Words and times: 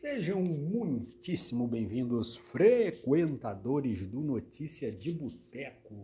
Sejam 0.00 0.42
muitíssimo 0.42 1.68
bem-vindos, 1.68 2.34
frequentadores 2.34 4.02
do 4.02 4.20
Notícia 4.20 4.90
de 4.90 5.12
Boteco. 5.12 5.94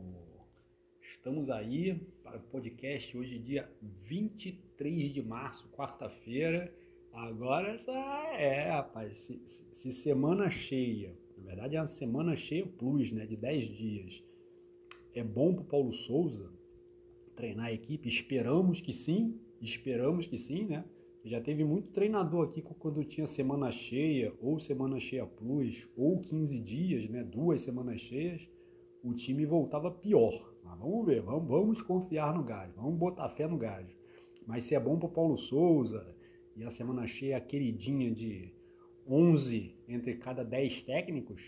Estamos 1.00 1.48
aí 1.48 1.98
para 2.22 2.36
o 2.36 2.42
podcast 2.42 3.16
hoje, 3.16 3.38
dia 3.38 3.66
23 4.04 5.14
de 5.14 5.22
março, 5.22 5.66
quarta-feira. 5.70 6.70
Agora 7.10 7.68
essa 7.68 7.90
é, 8.38 8.70
rapaz, 8.70 9.16
se, 9.16 9.40
se, 9.72 9.90
semana 9.90 10.50
cheia, 10.50 11.16
na 11.38 11.44
verdade 11.44 11.76
é 11.76 11.80
uma 11.80 11.86
semana 11.86 12.36
cheia 12.36 12.66
plus, 12.66 13.10
né, 13.10 13.24
de 13.24 13.34
10 13.34 13.64
dias. 13.64 14.22
É 15.14 15.24
bom 15.24 15.54
para 15.54 15.64
Paulo 15.64 15.94
Souza 15.94 16.52
treinar 17.34 17.68
a 17.68 17.72
equipe? 17.72 18.06
Esperamos 18.06 18.78
que 18.78 18.92
sim, 18.92 19.40
esperamos 19.58 20.26
que 20.26 20.36
sim, 20.36 20.66
né? 20.66 20.84
Já 21.26 21.40
teve 21.40 21.64
muito 21.64 21.88
treinador 21.88 22.44
aqui 22.44 22.62
quando 22.62 23.02
tinha 23.02 23.26
semana 23.26 23.72
cheia, 23.72 24.32
ou 24.40 24.60
semana 24.60 25.00
cheia 25.00 25.26
plus, 25.26 25.88
ou 25.96 26.20
15 26.20 26.56
dias, 26.60 27.08
né? 27.08 27.24
Duas 27.24 27.62
semanas 27.62 28.00
cheias, 28.00 28.48
o 29.02 29.12
time 29.12 29.44
voltava 29.44 29.90
pior. 29.90 30.54
Mas 30.62 30.78
vamos 30.78 31.04
ver, 31.04 31.20
vamos, 31.22 31.48
vamos 31.48 31.82
confiar 31.82 32.32
no 32.32 32.44
Gás, 32.44 32.72
vamos 32.76 32.96
botar 32.96 33.28
fé 33.30 33.48
no 33.48 33.58
Gás. 33.58 33.88
Mas 34.46 34.62
se 34.62 34.76
é 34.76 34.78
bom 34.78 35.00
para 35.00 35.08
Paulo 35.08 35.36
Souza 35.36 36.14
e 36.54 36.62
a 36.62 36.70
semana 36.70 37.08
cheia 37.08 37.38
a 37.38 37.40
queridinha 37.40 38.08
de 38.08 38.54
11 39.04 39.74
entre 39.88 40.14
cada 40.18 40.44
10 40.44 40.82
técnicos, 40.82 41.42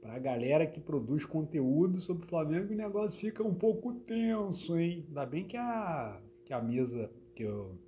para 0.00 0.14
a 0.14 0.18
galera 0.18 0.66
que 0.66 0.80
produz 0.80 1.24
conteúdo 1.24 2.00
sobre 2.00 2.24
o 2.24 2.28
Flamengo, 2.28 2.72
o 2.72 2.76
negócio 2.76 3.20
fica 3.20 3.44
um 3.44 3.54
pouco 3.54 3.94
tenso, 4.00 4.76
hein? 4.76 5.04
Ainda 5.06 5.24
bem 5.24 5.44
que 5.44 5.56
a, 5.56 6.20
que 6.44 6.52
a 6.52 6.60
mesa 6.60 7.08
que 7.36 7.44
eu 7.44 7.85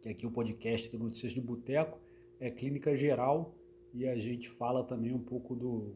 que 0.00 0.08
aqui 0.08 0.26
o 0.26 0.30
podcast 0.30 0.90
do 0.90 1.02
Notícias 1.02 1.32
de 1.32 1.40
Boteco 1.40 1.98
é 2.38 2.50
clínica 2.50 2.96
geral 2.96 3.54
e 3.92 4.08
a 4.08 4.16
gente 4.16 4.48
fala 4.48 4.82
também 4.82 5.12
um 5.12 5.18
pouco 5.18 5.54
do, 5.54 5.94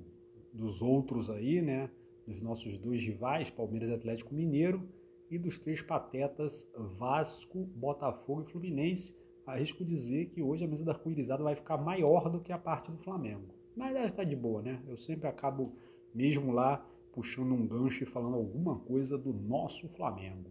dos 0.53 0.83
outros 0.83 1.31
aí, 1.31 1.63
né? 1.63 1.91
Dos 2.27 2.41
nossos 2.41 2.77
dois 2.77 3.03
rivais, 3.03 3.51
Palmeiras 3.51 3.89
e 3.89 3.95
Atlético 3.95 4.35
Mineiro, 4.35 4.87
e 5.31 5.39
dos 5.39 5.59
três 5.59 5.81
patetas 5.81 6.69
Vasco, 6.99 7.65
Botafogo 7.75 8.43
e 8.43 8.51
Fluminense. 8.51 9.17
Arrisco 9.47 9.85
dizer 9.85 10.27
que 10.27 10.43
hoje 10.43 10.65
a 10.65 10.69
mesa 10.69 10.85
da 10.85 10.93
arco-irizada 10.93 11.43
vai 11.43 11.55
ficar 11.55 11.77
maior 11.77 12.31
do 12.31 12.41
que 12.41 12.53
a 12.53 12.59
parte 12.59 12.91
do 12.91 12.99
Flamengo. 12.99 13.55
Mas 13.77 13.95
ela 13.95 14.07
está 14.07 14.25
de 14.25 14.37
boa, 14.37 14.63
né? 14.63 14.83
Eu 14.87 14.97
sempre 14.97 15.29
acabo, 15.29 15.73
mesmo 16.15 16.53
lá, 16.53 16.87
puxando 17.13 17.53
um 17.53 17.67
gancho 17.67 18.05
e 18.05 18.07
falando 18.07 18.37
alguma 18.37 18.79
coisa 18.81 19.19
do 19.19 19.33
nosso 19.33 19.89
Flamengo. 19.89 20.51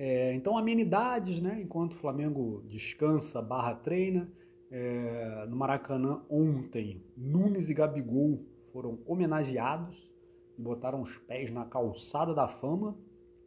É, 0.00 0.32
então, 0.32 0.56
amenidades, 0.56 1.40
né? 1.40 1.60
Enquanto 1.60 1.94
o 1.94 1.96
Flamengo 1.96 2.62
descansa, 2.68 3.42
barra 3.42 3.74
treina. 3.74 4.32
É, 4.70 5.46
no 5.48 5.56
Maracanã 5.56 6.22
ontem, 6.30 7.02
Nunes 7.16 7.68
e 7.68 7.74
Gabigol 7.74 8.44
foram 8.70 9.00
homenageados 9.06 10.08
e 10.56 10.62
botaram 10.62 11.00
os 11.00 11.16
pés 11.16 11.50
na 11.50 11.64
calçada 11.64 12.32
da 12.32 12.46
fama, 12.46 12.96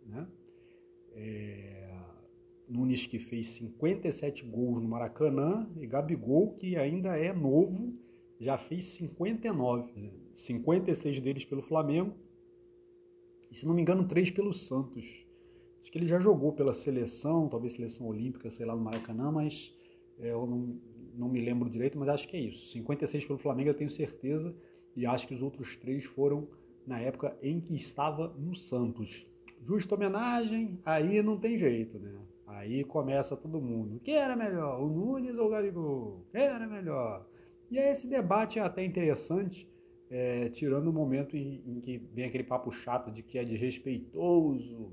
né? 0.06 0.28
É, 1.14 1.96
Nunes 2.68 3.06
que 3.06 3.20
fez 3.20 3.48
57 3.48 4.44
gols 4.46 4.82
no 4.82 4.90
Maracanã 4.90 5.70
e 5.80 5.86
Gabigol 5.86 6.54
que 6.56 6.76
ainda 6.76 7.16
é 7.18 7.32
novo, 7.32 7.94
já 8.40 8.58
fez 8.58 8.86
59, 8.86 9.94
né? 9.96 10.10
56 10.34 11.20
deles 11.20 11.46
pelo 11.46 11.62
Flamengo 11.62 12.14
e 13.50 13.56
se 13.56 13.66
não 13.66 13.74
me 13.74 13.82
engano 13.82 14.06
três 14.06 14.32
pelo 14.32 14.54
Santos. 14.54 15.31
Acho 15.82 15.92
que 15.92 15.98
ele 15.98 16.06
já 16.06 16.20
jogou 16.20 16.54
pela 16.54 16.74
seleção, 16.74 17.50
talvez 17.50 17.74
seleção 17.74 18.08
olímpica, 18.08 18.50
sei 18.50 18.66
lá, 18.66 18.76
no 18.76 18.82
Maracanã, 18.82 19.32
mas 19.32 19.76
é, 20.20 20.32
eu 20.32 20.46
não, 20.46 20.80
não 21.16 21.28
me 21.28 21.42
lembro 21.42 21.70
direito, 21.70 21.98
mas 21.98 22.08
acho 22.10 22.28
que 22.28 22.38
é 22.38 22.40
isso. 22.40 22.72
56 22.72 23.26
pelo 23.26 23.40
Flamengo 23.40 23.70
eu 23.70 23.74
tenho 23.74 23.90
certeza, 23.90 24.56
e 24.96 25.06
acho 25.06 25.28
que 25.28 25.34
os 25.34 25.42
outros 25.42 25.76
três 25.76 26.06
foram 26.06 26.48
na 26.86 27.00
época 27.00 27.36
em 27.42 27.60
que 27.60 27.76
estava 27.76 28.28
no 28.38 28.56
Santos. 28.56 29.26
Justa 29.64 29.96
homenagem, 29.96 30.80
aí 30.86 31.22
não 31.22 31.38
tem 31.38 31.58
jeito, 31.58 31.98
né? 32.00 32.14
Aí 32.48 32.84
começa 32.84 33.36
todo 33.38 33.62
mundo. 33.62 34.00
Quem 34.04 34.16
era 34.16 34.36
melhor, 34.36 34.82
o 34.82 34.88
Nunes 34.88 35.38
ou 35.38 35.48
o 35.48 35.50
Gabigol? 35.50 36.26
Quem 36.32 36.42
era 36.42 36.68
melhor? 36.68 37.26
E 37.70 37.80
aí 37.80 37.92
esse 37.92 38.08
debate 38.08 38.60
é 38.60 38.62
até 38.62 38.84
interessante, 38.84 39.68
é, 40.10 40.50
tirando 40.50 40.88
o 40.88 40.94
momento 40.94 41.38
em, 41.38 41.64
em 41.66 41.80
que 41.80 41.98
vem 42.14 42.26
aquele 42.26 42.44
papo 42.44 42.72
chato 42.72 43.10
de 43.10 43.24
que 43.24 43.38
é 43.38 43.44
desrespeitoso, 43.44 44.92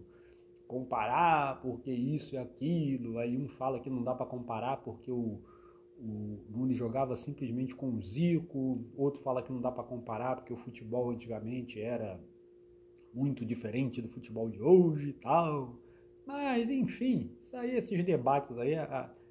comparar 0.68 1.60
porque 1.62 1.90
isso 1.90 2.34
e 2.34 2.38
aquilo. 2.38 3.18
Aí 3.18 3.36
um 3.36 3.48
fala 3.48 3.80
que 3.80 3.90
não 3.90 4.04
dá 4.04 4.14
para 4.14 4.26
comparar 4.26 4.76
porque 4.76 5.10
o, 5.10 5.40
o 5.98 6.38
Nunes 6.50 6.76
jogava 6.76 7.16
simplesmente 7.16 7.74
com 7.74 7.88
o 7.94 8.02
Zico, 8.02 8.84
outro 8.96 9.22
fala 9.22 9.42
que 9.42 9.50
não 9.50 9.60
dá 9.60 9.72
para 9.72 9.82
comparar 9.82 10.36
porque 10.36 10.52
o 10.52 10.58
futebol 10.58 11.10
antigamente 11.10 11.80
era 11.80 12.20
muito 13.12 13.44
diferente 13.44 14.02
do 14.02 14.08
futebol 14.08 14.48
de 14.50 14.62
hoje 14.62 15.08
e 15.08 15.12
tal. 15.14 15.74
Mas, 16.26 16.68
enfim, 16.68 17.30
isso 17.40 17.56
aí, 17.56 17.74
esses 17.74 18.04
debates 18.04 18.56
aí, 18.58 18.74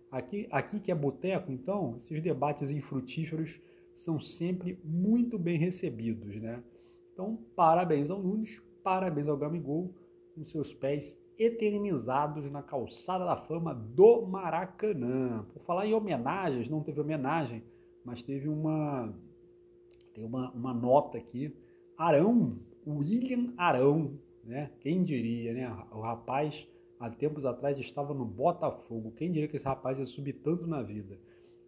aqui, 0.10 0.48
aqui 0.52 0.80
que 0.80 0.92
é 0.92 0.96
boteco, 0.96 1.52
então, 1.52 1.96
esses 1.96 2.20
debates 2.22 2.72
infrutíferos 2.72 3.62
são 3.94 4.20
sempre 4.20 4.80
muito 4.84 5.38
bem 5.38 5.60
recebidos, 5.60 6.36
né? 6.38 6.64
Então, 7.14 7.38
parabéns 7.56 8.10
ao 8.10 8.22
Nunes, 8.22 8.60
parabéns 8.84 9.28
ao 9.28 9.38
Gamigol, 9.38 9.94
com 10.34 10.44
seus 10.44 10.74
pés 10.74 11.18
eternizados 11.38 12.50
na 12.50 12.64
calçada 12.64 13.26
da 13.26 13.36
fama 13.36 13.74
do 13.74 14.26
Maracanã. 14.26 15.46
Por 15.54 15.62
falar 15.62 15.86
em 15.86 15.94
homenagens, 15.94 16.70
não 16.70 16.82
teve 16.82 17.00
homenagem, 17.00 17.64
mas 18.04 18.22
teve 18.22 18.50
uma 18.50 19.14
tem 20.14 20.26
uma, 20.26 20.52
uma 20.52 20.74
nota 20.74 21.18
aqui. 21.18 21.56
Arão, 21.96 22.58
William 22.88 23.54
Arão, 23.56 24.18
né? 24.44 24.72
Quem 24.80 25.04
diria, 25.04 25.54
né? 25.54 25.78
O 25.92 26.00
rapaz 26.00 26.68
há 27.00 27.10
tempos 27.10 27.46
atrás 27.46 27.78
estava 27.78 28.14
no 28.14 28.26
Botafogo. 28.26 29.12
Quem 29.12 29.32
diria 29.32 29.48
que 29.48 29.58
esse 29.58 29.66
rapaz 29.66 30.00
ia 30.00 30.06
subir 30.06 30.34
tanto 30.34 30.66
na 30.66 30.82
vida? 30.82 31.20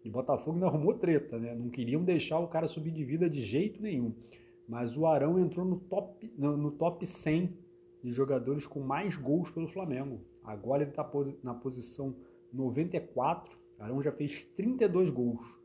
E 0.04 0.10
Botafogo 0.10 0.58
não 0.58 0.66
arrumou 0.66 0.94
treta, 0.94 1.38
né? 1.38 1.54
Não 1.54 1.68
queriam 1.68 2.02
deixar 2.02 2.40
o 2.40 2.48
cara 2.48 2.66
subir 2.66 2.90
de 2.90 3.04
vida 3.04 3.30
de 3.30 3.42
jeito 3.42 3.80
nenhum. 3.80 4.14
Mas 4.66 4.96
o 4.96 5.06
Arão 5.06 5.38
entrou 5.38 5.64
no 5.64 5.78
top, 5.78 6.32
no, 6.36 6.56
no 6.56 6.70
top 6.72 7.06
100 7.06 7.52
de 8.02 8.10
jogadores 8.10 8.66
com 8.66 8.80
mais 8.80 9.16
gols 9.16 9.50
pelo 9.50 9.68
Flamengo. 9.68 10.20
Agora 10.42 10.82
ele 10.82 10.90
está 10.90 11.08
na 11.42 11.54
posição 11.54 12.16
94. 12.52 13.58
Arão 13.78 14.02
já 14.02 14.12
fez 14.12 14.44
32 14.56 15.10
gols. 15.10 15.60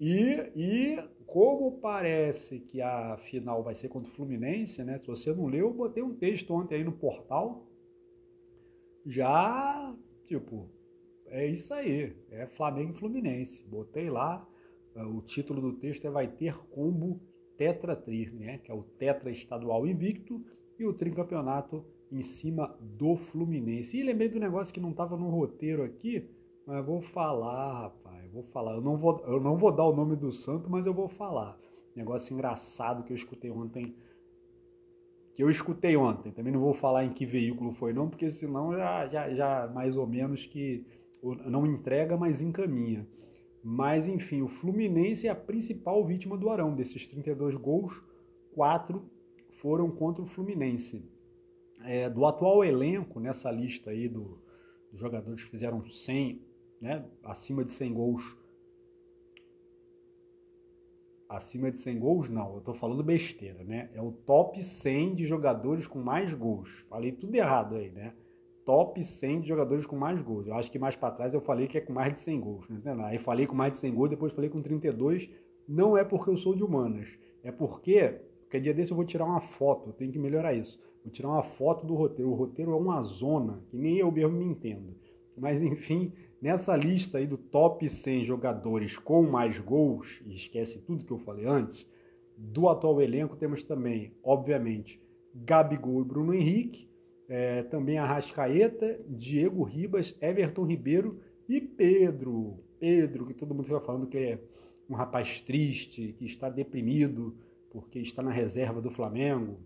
E, 0.00 0.52
e 0.54 1.02
como 1.26 1.78
parece 1.78 2.60
que 2.60 2.80
a 2.80 3.16
final 3.16 3.62
vai 3.62 3.74
ser 3.74 3.88
contra 3.88 4.10
o 4.10 4.14
Fluminense, 4.14 4.84
né? 4.84 4.98
Se 4.98 5.06
você 5.06 5.34
não 5.34 5.46
leu, 5.46 5.68
eu 5.68 5.74
botei 5.74 6.02
um 6.02 6.14
texto 6.14 6.52
ontem 6.52 6.76
aí 6.76 6.84
no 6.84 6.92
portal. 6.92 7.66
Já, 9.04 9.94
tipo, 10.24 10.68
é 11.26 11.46
isso 11.46 11.72
aí. 11.72 12.14
É 12.30 12.46
Flamengo 12.46 12.92
e 12.92 12.98
Fluminense. 12.98 13.64
Botei 13.64 14.10
lá. 14.10 14.46
Eh, 14.94 15.04
o 15.04 15.20
título 15.22 15.60
do 15.60 15.72
texto 15.74 16.06
é 16.06 16.10
Vai 16.10 16.28
ter 16.28 16.56
combo 16.68 17.20
Tetra 17.56 17.96
Tri, 17.96 18.30
né? 18.30 18.58
Que 18.58 18.70
é 18.70 18.74
o 18.74 18.82
Tetra 18.82 19.30
Estadual 19.30 19.86
Invicto 19.86 20.44
e 20.78 20.84
o 20.84 20.92
tricampeonato 20.92 21.84
em 22.10 22.22
cima 22.22 22.76
do 22.80 23.16
Fluminense. 23.16 23.96
E 23.96 24.02
lembrei 24.02 24.28
do 24.28 24.38
negócio 24.38 24.72
que 24.72 24.80
não 24.80 24.90
estava 24.90 25.16
no 25.16 25.28
roteiro 25.28 25.82
aqui, 25.82 26.28
mas 26.66 26.84
vou 26.84 27.00
falar, 27.00 27.82
rapaz, 27.82 28.30
vou 28.32 28.42
falar. 28.44 28.74
Eu 28.74 28.80
não 28.80 28.96
vou, 28.96 29.22
eu 29.26 29.40
não 29.40 29.56
vou 29.56 29.72
dar 29.72 29.84
o 29.84 29.94
nome 29.94 30.16
do 30.16 30.30
santo, 30.30 30.70
mas 30.70 30.86
eu 30.86 30.94
vou 30.94 31.08
falar. 31.08 31.58
Negócio 31.94 32.34
engraçado 32.34 33.04
que 33.04 33.12
eu 33.12 33.16
escutei 33.16 33.50
ontem. 33.50 33.94
Que 35.34 35.42
eu 35.42 35.50
escutei 35.50 35.96
ontem. 35.96 36.32
Também 36.32 36.52
não 36.52 36.60
vou 36.60 36.74
falar 36.74 37.04
em 37.04 37.12
que 37.12 37.26
veículo 37.26 37.72
foi, 37.72 37.92
não, 37.92 38.08
porque 38.08 38.30
senão 38.30 38.74
já, 38.74 39.06
já, 39.06 39.34
já 39.34 39.68
mais 39.68 39.96
ou 39.96 40.06
menos 40.06 40.46
que 40.46 40.86
não 41.46 41.66
entrega, 41.66 42.16
mas 42.16 42.42
encaminha. 42.42 43.06
Mas 43.62 44.06
enfim, 44.06 44.42
o 44.42 44.48
Fluminense 44.48 45.26
é 45.26 45.30
a 45.30 45.34
principal 45.34 46.04
vítima 46.04 46.36
do 46.36 46.48
Arão. 46.50 46.74
Desses 46.74 47.06
32 47.06 47.56
gols, 47.56 48.00
quatro 48.54 49.10
foram 49.66 49.90
contra 49.90 50.22
o 50.22 50.26
Fluminense. 50.26 51.04
É, 51.84 52.08
do 52.08 52.24
atual 52.24 52.64
elenco, 52.64 53.18
nessa 53.18 53.50
lista 53.50 53.90
aí 53.90 54.08
do, 54.08 54.38
dos 54.92 55.00
jogadores 55.00 55.42
que 55.42 55.50
fizeram 55.50 55.84
100, 55.84 56.40
né, 56.80 57.04
acima 57.24 57.64
de 57.64 57.72
100 57.72 57.92
gols, 57.92 58.36
acima 61.28 61.68
de 61.72 61.78
100 61.78 61.98
gols, 61.98 62.28
não, 62.28 62.54
eu 62.54 62.60
tô 62.60 62.72
falando 62.74 63.02
besteira, 63.02 63.64
né? 63.64 63.90
É 63.92 64.00
o 64.00 64.12
top 64.12 64.62
100 64.62 65.16
de 65.16 65.26
jogadores 65.26 65.88
com 65.88 65.98
mais 65.98 66.32
gols. 66.32 66.70
Falei 66.88 67.10
tudo 67.10 67.34
errado 67.34 67.74
aí, 67.74 67.90
né? 67.90 68.14
Top 68.64 69.02
100 69.02 69.40
de 69.40 69.48
jogadores 69.48 69.84
com 69.84 69.96
mais 69.96 70.22
gols. 70.22 70.46
Eu 70.46 70.54
acho 70.54 70.70
que 70.70 70.78
mais 70.78 70.94
para 70.94 71.10
trás 71.12 71.34
eu 71.34 71.40
falei 71.40 71.66
que 71.66 71.76
é 71.76 71.80
com 71.80 71.92
mais 71.92 72.12
de 72.12 72.20
100 72.20 72.40
gols, 72.40 72.68
né? 72.68 72.96
Aí 73.06 73.18
falei 73.18 73.48
com 73.48 73.56
mais 73.56 73.72
de 73.72 73.78
100 73.80 73.94
gols, 73.94 74.10
depois 74.10 74.32
falei 74.32 74.48
com 74.48 74.62
32. 74.62 75.28
Não 75.66 75.98
é 75.98 76.04
porque 76.04 76.30
eu 76.30 76.36
sou 76.36 76.54
de 76.54 76.62
humanas, 76.62 77.18
é 77.42 77.50
porque 77.50 78.25
Qualquer 78.56 78.60
dia 78.60 78.74
desse 78.74 78.92
eu 78.92 78.96
vou 78.96 79.04
tirar 79.04 79.24
uma 79.24 79.40
foto, 79.40 79.90
eu 79.90 79.92
tenho 79.92 80.12
que 80.12 80.18
melhorar 80.18 80.54
isso. 80.54 80.80
Vou 81.04 81.12
tirar 81.12 81.28
uma 81.28 81.42
foto 81.42 81.86
do 81.86 81.94
roteiro. 81.94 82.30
O 82.30 82.34
roteiro 82.34 82.72
é 82.72 82.76
uma 82.76 83.02
zona, 83.02 83.62
que 83.70 83.76
nem 83.76 83.98
eu 83.98 84.10
mesmo 84.10 84.36
me 84.36 84.44
entendo. 84.44 84.94
Mas 85.36 85.62
enfim, 85.62 86.12
Nessa 86.40 86.76
lista 86.76 87.16
aí 87.16 87.26
do 87.26 87.38
top 87.38 87.88
100 87.88 88.24
jogadores 88.24 88.98
com 88.98 89.22
mais 89.22 89.58
gols, 89.58 90.22
e 90.26 90.34
esquece 90.34 90.80
tudo 90.82 91.04
que 91.04 91.10
eu 91.10 91.18
falei 91.18 91.46
antes, 91.46 91.86
do 92.36 92.68
atual 92.68 93.00
elenco 93.00 93.36
temos 93.36 93.62
também, 93.62 94.12
obviamente, 94.22 95.00
Gabigol 95.34 96.02
e 96.02 96.04
Bruno 96.04 96.34
Henrique, 96.34 96.88
é, 97.28 97.62
também 97.62 97.96
Arrascaeta, 97.96 99.00
Diego 99.08 99.64
Ribas, 99.64 100.16
Everton 100.20 100.64
Ribeiro 100.64 101.18
e 101.48 101.60
Pedro. 101.60 102.58
Pedro, 102.78 103.24
que 103.26 103.34
todo 103.34 103.54
mundo 103.54 103.64
fica 103.64 103.80
falando 103.80 104.06
que 104.06 104.18
é 104.18 104.38
um 104.88 104.94
rapaz 104.94 105.40
triste, 105.40 106.14
que 106.18 106.26
está 106.26 106.50
deprimido 106.50 107.34
porque 107.76 107.98
está 107.98 108.22
na 108.22 108.30
reserva 108.30 108.80
do 108.80 108.90
Flamengo, 108.90 109.58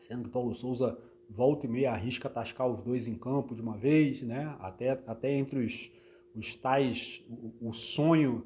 sendo 0.00 0.24
que 0.24 0.30
Paulo 0.30 0.54
Souza 0.54 0.98
volta 1.28 1.66
e 1.66 1.68
meia 1.68 1.92
arrisca 1.92 2.30
tascar 2.30 2.66
os 2.66 2.82
dois 2.82 3.06
em 3.06 3.14
campo 3.14 3.54
de 3.54 3.60
uma 3.60 3.76
vez, 3.76 4.22
né? 4.22 4.56
até, 4.58 4.92
até 5.06 5.34
entre 5.34 5.62
os, 5.62 5.92
os 6.34 6.56
tais, 6.56 7.22
o, 7.28 7.68
o 7.68 7.74
sonho 7.74 8.42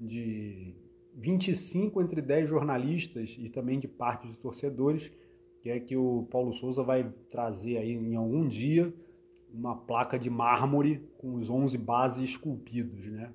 de 0.00 0.74
25 1.14 2.02
entre 2.02 2.20
10 2.20 2.48
jornalistas 2.48 3.36
e 3.38 3.48
também 3.48 3.78
de 3.78 3.86
parte 3.86 4.26
de 4.26 4.36
torcedores, 4.36 5.12
que 5.60 5.70
é 5.70 5.78
que 5.78 5.96
o 5.96 6.26
Paulo 6.28 6.52
Souza 6.52 6.82
vai 6.82 7.08
trazer 7.30 7.76
aí 7.78 7.92
em 7.92 8.16
algum 8.16 8.48
dia 8.48 8.92
uma 9.54 9.76
placa 9.76 10.18
de 10.18 10.28
mármore 10.28 11.00
com 11.16 11.34
os 11.34 11.48
11 11.48 11.78
bases 11.78 12.30
esculpidos, 12.30 13.06
né? 13.06 13.32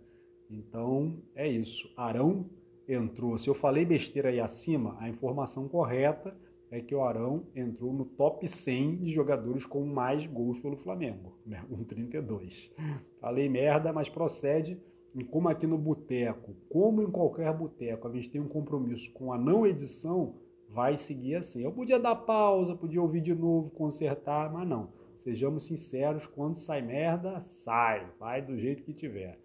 Então, 0.50 1.24
é 1.34 1.48
isso. 1.48 1.90
Arão 1.96 2.50
entrou. 2.88 3.38
Se 3.38 3.50
eu 3.50 3.54
falei 3.54 3.86
besteira 3.86 4.30
aí 4.30 4.40
acima, 4.40 4.96
a 5.00 5.10
informação 5.10 5.68
correta 5.68 6.36
é 6.70 6.82
que 6.82 6.94
o 6.94 7.04
Arão 7.04 7.44
entrou 7.56 7.94
no 7.94 8.06
top 8.06 8.48
100 8.48 8.98
de 8.98 9.10
jogadores 9.12 9.66
com 9.66 9.86
mais 9.86 10.26
gols 10.26 10.60
pelo 10.60 10.78
Flamengo, 10.78 11.34
né? 11.46 11.64
um 11.70 11.84
32. 11.84 12.72
Falei 13.20 13.50
merda, 13.50 13.94
mas 13.94 14.10
procede. 14.10 14.80
E 15.16 15.24
como 15.24 15.50
aqui 15.50 15.66
no 15.66 15.78
boteco, 15.78 16.54
como 16.70 17.02
em 17.02 17.10
qualquer 17.10 17.52
boteco, 17.54 18.08
a 18.08 18.12
gente 18.12 18.30
tem 18.30 18.42
um 18.42 18.48
compromisso 18.48 19.12
com 19.14 19.32
a 19.32 19.38
não 19.38 19.66
edição, 19.66 20.36
vai 20.70 20.98
seguir 20.98 21.36
assim. 21.36 21.64
Eu 21.64 21.72
podia 21.72 22.00
dar 22.00 22.16
pausa, 22.16 22.76
podia 22.76 23.02
ouvir 23.02 23.22
de 23.22 23.34
novo, 23.34 23.70
consertar, 23.72 24.52
mas 24.52 24.68
não. 24.68 24.90
Sejamos 25.16 25.66
sinceros, 25.66 26.28
quando 26.28 26.56
sai 26.56 26.82
merda, 26.82 27.42
sai, 27.42 28.08
vai 28.20 28.42
do 28.42 28.58
jeito 28.58 28.84
que 28.84 28.94
tiver. 28.94 29.40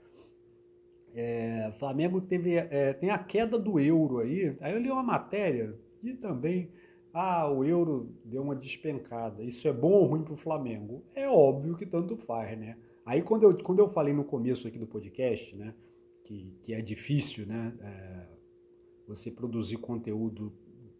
É, 1.14 1.72
Flamengo 1.78 2.20
teve, 2.20 2.54
é, 2.54 2.92
tem 2.92 3.10
a 3.10 3.18
queda 3.18 3.58
do 3.58 3.78
euro 3.78 4.18
aí. 4.18 4.56
Aí 4.60 4.72
eu 4.72 4.80
li 4.80 4.90
uma 4.90 5.02
matéria 5.02 5.78
e 6.02 6.14
também 6.14 6.70
ah, 7.12 7.50
o 7.50 7.62
euro 7.62 8.14
deu 8.24 8.42
uma 8.42 8.56
despencada. 8.56 9.42
Isso 9.42 9.68
é 9.68 9.72
bom 9.72 9.92
ou 9.92 10.06
ruim 10.06 10.22
para 10.22 10.32
o 10.32 10.36
Flamengo? 10.36 11.04
É 11.14 11.28
óbvio 11.28 11.76
que 11.76 11.84
tanto 11.84 12.16
faz, 12.16 12.58
né? 12.58 12.76
Aí 13.04 13.20
quando 13.20 13.42
eu, 13.44 13.56
quando 13.62 13.80
eu 13.80 13.88
falei 13.88 14.14
no 14.14 14.24
começo 14.24 14.66
aqui 14.66 14.78
do 14.78 14.86
podcast, 14.86 15.54
né, 15.56 15.74
que, 16.24 16.56
que 16.62 16.72
é 16.72 16.80
difícil, 16.80 17.46
né, 17.46 17.74
é, 17.80 18.26
você 19.06 19.30
produzir 19.30 19.78
conteúdo 19.78 20.52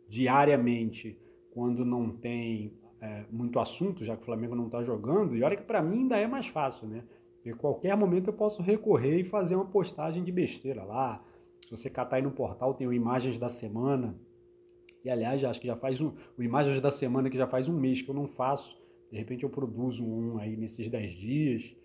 diariamente 0.09 1.17
quando 1.53 1.85
não 1.85 2.11
tem 2.11 2.73
é, 3.01 3.25
muito 3.31 3.59
assunto, 3.59 4.05
já 4.05 4.17
que 4.17 4.23
o 4.23 4.27
Flamengo 4.27 4.55
não 4.55 4.67
está 4.67 4.83
jogando, 4.83 5.37
e 5.37 5.43
olha 5.43 5.57
que 5.57 5.63
para 5.63 5.81
mim 5.83 6.01
ainda 6.01 6.19
é 6.19 6.27
mais 6.27 6.47
fácil, 6.47 6.89
né? 6.89 7.05
Porque 7.43 7.59
qualquer 7.59 7.97
momento 7.97 8.29
eu 8.29 8.33
posso 8.33 8.63
recorrer 8.63 9.19
e 9.19 9.25
fazer 9.25 9.57
uma 9.57 9.65
postagem 9.65 10.23
de 10.23 10.31
besteira 10.31 10.85
lá. 10.85 11.25
Se 11.65 11.71
você 11.71 11.91
catar 11.91 12.17
aí 12.17 12.23
no 12.23 12.31
portal, 12.31 12.73
tem 12.73 12.87
o 12.87 12.93
Imagens 12.93 13.37
da 13.37 13.49
Semana, 13.49 14.17
e 15.05 15.11
aliás, 15.11 15.43
acho 15.43 15.61
que 15.61 15.67
já 15.67 15.77
faz 15.77 16.01
um. 16.01 16.13
O 16.39 16.43
Imagens 16.43 16.81
da 16.81 16.91
Semana 16.91 17.29
que 17.29 17.37
já 17.37 17.47
faz 17.47 17.69
um 17.69 17.77
mês 17.77 18.01
que 18.01 18.09
eu 18.09 18.15
não 18.15 18.29
faço. 18.29 18.81
De 19.11 19.19
repente 19.19 19.43
eu 19.43 19.51
produzo 19.51 20.07
um 20.07 20.39
aí 20.39 20.57
nesses 20.57 20.89
10 20.89 21.11
dias. 21.13 21.77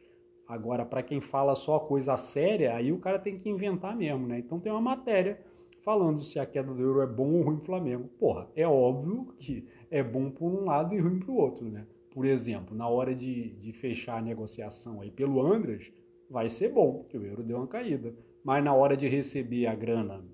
Agora, 0.47 0.85
para 0.85 1.01
quem 1.03 1.19
fala 1.19 1.55
só 1.55 1.79
coisa 1.79 2.15
séria, 2.15 2.75
aí 2.75 2.91
o 2.91 2.99
cara 2.99 3.19
tem 3.19 3.37
que 3.37 3.49
inventar 3.49 3.95
mesmo, 3.95 4.27
né? 4.27 4.39
Então 4.39 4.59
tem 4.59 4.71
uma 4.71 4.79
matéria 4.79 5.41
falando 5.83 6.23
se 6.23 6.39
a 6.39 6.45
queda 6.45 6.71
do 6.71 6.81
euro 6.81 7.01
é 7.01 7.07
bom 7.07 7.33
ou 7.33 7.41
ruim 7.41 7.55
para 7.55 7.63
o 7.63 7.65
Flamengo. 7.65 8.07
Porra, 8.19 8.47
é 8.55 8.67
óbvio 8.67 9.33
que 9.39 9.67
é 9.89 10.03
bom 10.03 10.29
por 10.29 10.51
um 10.51 10.65
lado 10.65 10.93
e 10.93 10.99
ruim 10.99 11.19
para 11.19 11.31
o 11.31 11.35
outro, 11.35 11.65
né? 11.65 11.85
Por 12.17 12.25
exemplo, 12.25 12.75
na 12.75 12.89
hora 12.89 13.13
de, 13.13 13.49
de 13.59 13.71
fechar 13.71 14.17
a 14.17 14.21
negociação 14.23 15.01
aí 15.01 15.11
pelo 15.11 15.39
Andras, 15.39 15.91
vai 16.27 16.49
ser 16.49 16.69
bom, 16.69 16.93
porque 16.93 17.15
o 17.15 17.23
euro 17.23 17.43
deu 17.43 17.57
uma 17.57 17.67
caída. 17.67 18.11
Mas 18.43 18.63
na 18.63 18.73
hora 18.73 18.97
de 18.97 19.07
receber 19.07 19.67
a 19.67 19.75
grana 19.75 20.25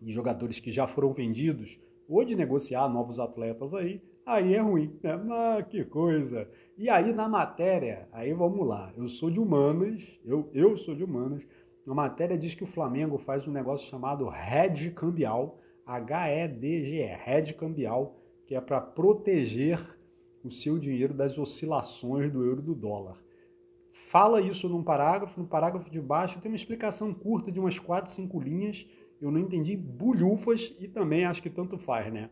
de 0.00 0.12
jogadores 0.12 0.60
que 0.60 0.70
já 0.70 0.86
foram 0.86 1.12
vendidos, 1.12 1.76
ou 2.08 2.24
de 2.24 2.36
negociar 2.36 2.88
novos 2.88 3.18
atletas 3.18 3.74
aí, 3.74 4.00
aí 4.24 4.54
é 4.54 4.60
ruim. 4.60 4.96
Né? 5.02 5.20
Ah, 5.28 5.60
que 5.68 5.84
coisa! 5.84 6.48
E 6.78 6.88
aí 6.88 7.12
na 7.12 7.28
matéria, 7.28 8.08
aí 8.12 8.32
vamos 8.32 8.64
lá, 8.64 8.92
eu 8.96 9.08
sou 9.08 9.28
de 9.28 9.40
humanas, 9.40 10.04
eu, 10.24 10.48
eu 10.54 10.76
sou 10.76 10.94
de 10.94 11.02
humanas, 11.02 11.42
a 11.84 11.92
matéria 11.92 12.38
diz 12.38 12.54
que 12.54 12.62
o 12.62 12.68
Flamengo 12.74 13.18
faz 13.18 13.44
um 13.48 13.50
negócio 13.50 13.90
chamado 13.90 14.30
hedge 14.32 14.92
cambial, 14.92 15.58
H-E-D-G-E, 15.84 17.28
hedge 17.28 17.54
cambial, 17.54 18.14
que 18.46 18.54
é 18.54 18.60
para 18.60 18.80
proteger 18.80 19.80
o 20.44 20.50
seu 20.50 20.78
dinheiro 20.78 21.14
das 21.14 21.38
oscilações 21.38 22.30
do 22.30 22.44
euro 22.44 22.60
e 22.60 22.64
do 22.64 22.74
dólar. 22.74 23.16
Fala 24.08 24.40
isso 24.40 24.68
num 24.68 24.82
parágrafo, 24.82 25.40
no 25.40 25.46
parágrafo 25.46 25.90
de 25.90 26.00
baixo 26.00 26.40
tem 26.40 26.50
uma 26.50 26.56
explicação 26.56 27.14
curta 27.14 27.50
de 27.50 27.58
umas 27.58 27.78
4, 27.78 28.10
5 28.10 28.40
linhas 28.40 28.86
eu 29.22 29.30
não 29.30 29.38
entendi 29.38 29.76
bulhufas 29.76 30.74
e 30.80 30.88
também 30.88 31.24
acho 31.24 31.40
que 31.40 31.48
tanto 31.48 31.78
faz, 31.78 32.12
né? 32.12 32.28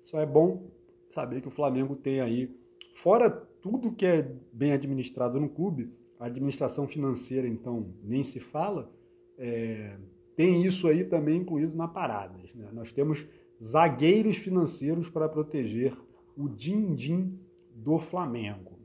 Só 0.00 0.18
é 0.18 0.24
bom 0.24 0.70
saber 1.10 1.42
que 1.42 1.48
o 1.48 1.50
Flamengo 1.50 1.94
tem 1.94 2.22
aí, 2.22 2.50
fora 2.94 3.30
tudo 3.30 3.92
que 3.92 4.06
é 4.06 4.34
bem 4.50 4.72
administrado 4.72 5.38
no 5.38 5.50
clube, 5.50 5.92
a 6.18 6.24
administração 6.24 6.88
financeira, 6.88 7.46
então, 7.46 7.92
nem 8.02 8.22
se 8.22 8.40
fala, 8.40 8.90
é, 9.36 9.98
tem 10.34 10.64
isso 10.64 10.88
aí 10.88 11.04
também 11.04 11.42
incluído 11.42 11.76
na 11.76 11.86
parada. 11.86 12.38
Né? 12.54 12.70
Nós 12.72 12.92
temos 12.92 13.26
zagueiros 13.62 14.38
financeiros 14.38 15.10
para 15.10 15.28
proteger 15.28 15.94
o 16.34 16.48
din-din 16.48 17.38
do 17.82 17.98
Flamengo. 17.98 18.78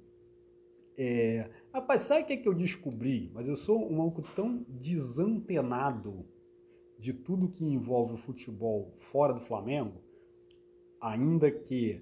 É, 0.97 1.49
rapaz, 1.71 2.01
sabe 2.01 2.23
o 2.23 2.25
que, 2.25 2.33
é 2.33 2.37
que 2.37 2.49
eu 2.49 2.53
descobri? 2.53 3.29
Mas 3.33 3.47
eu 3.47 3.55
sou 3.55 3.91
um 3.91 4.01
algo 4.01 4.23
tão 4.35 4.65
desantenado 4.67 6.25
de 6.99 7.13
tudo 7.13 7.47
que 7.47 7.63
envolve 7.63 8.13
o 8.13 8.17
futebol 8.17 8.95
fora 8.99 9.33
do 9.33 9.41
Flamengo, 9.41 10.01
ainda 10.99 11.51
que 11.51 11.99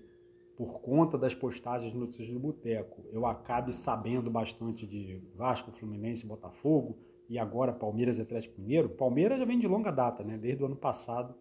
por 0.56 0.80
conta 0.80 1.18
das 1.18 1.36
postagens 1.36 1.92
de 1.92 1.97
notícias 1.97 2.30
do 2.30 2.39
Boteco, 2.39 3.03
eu 3.12 3.25
acabe 3.25 3.74
sabendo 3.74 4.31
bastante 4.31 4.88
de 4.88 5.21
Vasco, 5.36 5.69
Fluminense, 5.71 6.25
Botafogo 6.25 6.97
e 7.27 7.38
agora 7.38 7.74
Palmeiras 7.74 8.18
e 8.18 8.21
Atlético 8.21 8.62
Mineiro. 8.62 8.88
Palmeiras 8.88 9.38
já 9.38 9.44
vem 9.44 9.59
de 9.59 9.68
longa 9.68 9.92
data, 9.92 10.24
né? 10.24 10.38
Desde 10.38 10.64
o 10.64 10.68
ano 10.68 10.78
passado 10.78 11.35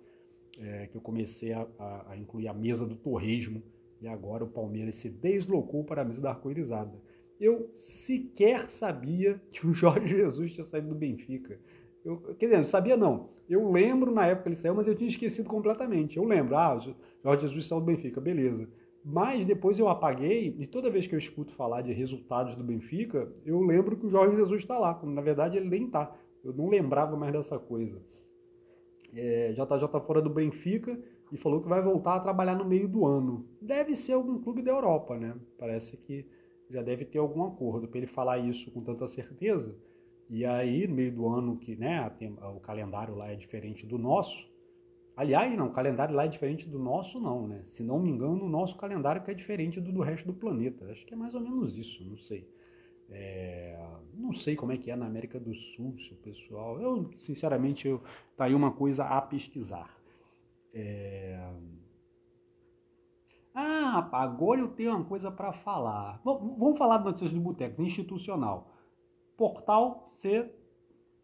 é, 0.58 0.88
que 0.88 0.96
eu 0.96 1.00
comecei 1.00 1.52
a, 1.52 1.64
a, 1.78 2.11
a, 2.11 2.16
incluir 2.16 2.49
a 2.49 2.52
mesa 2.52 2.84
do 2.84 2.96
torresmo 2.96 3.62
e 4.04 4.08
agora 4.08 4.44
o 4.44 4.49
Palmeiras 4.49 4.96
se 4.96 5.08
deslocou 5.08 5.82
para 5.82 6.02
a 6.02 6.04
mesa 6.04 6.20
da 6.20 6.28
arco-irizada. 6.28 7.00
Eu 7.40 7.70
sequer 7.73 8.68
sabia 8.68 9.40
que 9.50 9.66
o 9.66 9.73
Jorge 9.73 10.08
Jesus 10.18 10.52
tinha 10.52 10.62
saído 10.62 10.88
do 10.88 10.94
Benfica. 10.94 11.58
Eu, 12.04 12.18
quer 12.38 12.46
dizer, 12.46 12.58
não 12.58 12.64
sabia 12.64 12.99
não. 12.99 13.30
Eu 13.49 13.73
lembro 13.73 14.12
na 14.12 14.26
época 14.26 14.42
que 14.42 14.49
ele 14.50 14.56
saiu, 14.56 14.75
mas 14.75 14.87
eu 14.87 14.94
tinha 14.94 15.08
esquecido 15.08 15.49
completamente. 15.49 16.18
Eu 16.18 16.25
lembro, 16.25 16.54
ah, 16.54 16.76
Jorge 17.23 17.46
Jesus 17.46 17.64
saiu 17.64 17.80
do 17.80 17.87
Benfica, 17.87 18.20
beleza. 18.20 18.68
Mas 19.02 19.42
depois 19.46 19.78
eu 19.78 19.88
apaguei, 19.88 20.54
e 20.58 20.66
toda 20.66 20.90
vez 20.90 21.06
que 21.06 21.14
eu 21.14 21.18
escuto 21.18 21.54
falar 21.54 21.80
de 21.80 21.94
resultados 21.94 22.54
do 22.54 22.62
Benfica, 22.62 23.32
eu 23.46 23.58
lembro 23.62 23.96
que 23.96 24.04
o 24.04 24.11
Jorge 24.11 24.37
Jesus 24.37 24.61
está 24.61 24.78
lá, 24.78 24.92
quando 24.92 25.14
na 25.14 25.23
verdade 25.23 25.56
ele 25.56 25.70
nem 25.70 25.87
está. 25.87 26.14
Eu 26.44 26.52
não 26.52 26.68
lembrava 26.68 27.16
mais 27.16 27.32
dessa 27.32 27.58
coisa. 27.58 28.02
É, 29.14 29.50
já 29.54 29.62
está 29.62 29.78
já 29.78 29.88
tá 29.88 29.99
fora 29.99 30.20
do 30.20 30.28
Benfica 30.28 31.00
e 31.35 31.37
falou 31.37 31.61
que 31.61 31.69
vai 31.69 31.83
voltar 31.83 32.14
a 32.14 32.21
trabalhar 32.21 32.55
no 32.55 32.64
meio 32.64 32.87
do 32.87 33.05
ano. 33.05 33.45
Deve 33.61 33.97
ser 33.97 34.12
algum 34.12 34.38
clube 34.41 34.62
da 34.62 34.71
Europa, 34.71 35.19
né? 35.19 35.35
Parece 35.59 35.97
que 35.97 36.25
já 36.71 36.81
deve 36.81 37.05
ter 37.05 37.19
algum 37.19 37.43
acordo. 37.43 37.88
Para 37.88 37.99
ele 37.99 38.07
falar 38.07 38.38
isso 38.38 38.71
com 38.71 38.81
tanta 38.81 39.05
certeza, 39.09 39.76
e 40.31 40.45
aí, 40.45 40.87
no 40.87 40.95
meio 40.95 41.12
do 41.12 41.29
ano, 41.29 41.57
que 41.57 41.75
né, 41.75 42.09
o 42.55 42.61
calendário 42.61 43.17
lá 43.17 43.33
é 43.33 43.35
diferente 43.35 43.85
do 43.85 43.99
nosso. 43.99 44.49
Aliás, 45.17 45.57
não, 45.57 45.67
o 45.67 45.73
calendário 45.73 46.14
lá 46.14 46.25
é 46.25 46.29
diferente 46.29 46.69
do 46.69 46.79
nosso, 46.79 47.21
não, 47.21 47.49
né? 47.49 47.62
Se 47.64 47.83
não 47.83 47.99
me 47.99 48.11
engano, 48.11 48.45
o 48.45 48.49
nosso 48.49 48.76
calendário 48.76 49.23
que 49.23 49.31
é 49.33 49.35
diferente 49.35 49.81
do 49.81 49.91
do 49.91 50.03
resto 50.03 50.26
do 50.26 50.35
planeta. 50.35 50.87
Acho 50.93 51.05
que 51.05 51.14
é 51.14 51.17
mais 51.17 51.35
ou 51.35 51.41
menos 51.41 51.76
isso, 51.76 52.05
não 52.05 52.17
sei. 52.17 52.49
É, 53.11 53.76
não 54.14 54.33
sei 54.33 54.55
como 54.55 54.71
é 54.71 54.76
que 54.76 54.88
é 54.88 54.95
na 54.95 55.07
América 55.07 55.41
do 55.41 55.53
Sul, 55.53 55.99
se 55.99 56.12
o 56.12 56.17
pessoal. 56.17 56.81
Eu, 56.81 57.11
sinceramente, 57.17 57.88
eu, 57.88 58.00
tá 58.37 58.45
aí 58.45 58.55
uma 58.55 58.71
coisa 58.71 59.05
a 59.05 59.21
pesquisar. 59.21 60.03
É... 60.75 61.40
Ah, 63.54 64.09
agora 64.12 64.61
eu 64.61 64.69
tenho 64.69 64.90
uma 64.90 65.04
coisa 65.04 65.31
para 65.31 65.52
falar. 65.52 66.21
Bom, 66.25 66.57
vamos 66.59 66.76
falar 66.76 66.99
de 66.99 67.04
notícias 67.04 67.33
do 67.33 67.40
Boteco, 67.40 67.81
institucional 67.81 68.75
portal 69.37 70.09
você 70.11 70.50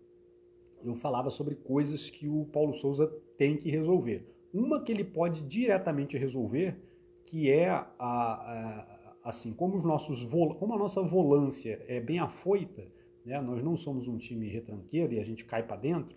eu 0.83 0.95
falava 0.95 1.29
sobre 1.29 1.55
coisas 1.55 2.09
que 2.09 2.27
o 2.27 2.45
Paulo 2.45 2.73
Souza 2.73 3.07
tem 3.37 3.57
que 3.57 3.69
resolver. 3.69 4.25
Uma 4.53 4.81
que 4.81 4.91
ele 4.91 5.03
pode 5.03 5.43
diretamente 5.43 6.17
resolver, 6.17 6.77
que 7.25 7.49
é 7.49 7.69
a, 7.69 7.85
a 7.99 8.99
assim, 9.23 9.53
como 9.53 9.75
os 9.75 9.83
nossos 9.83 10.23
como 10.23 10.73
a 10.73 10.77
nossa 10.77 11.03
volância 11.03 11.83
é 11.87 11.99
bem 11.99 12.19
afoita, 12.19 12.87
né? 13.25 13.39
Nós 13.41 13.61
não 13.61 13.77
somos 13.77 14.07
um 14.07 14.17
time 14.17 14.47
retranqueiro 14.47 15.13
e 15.13 15.19
a 15.19 15.23
gente 15.23 15.45
cai 15.45 15.63
para 15.63 15.77
dentro. 15.77 16.15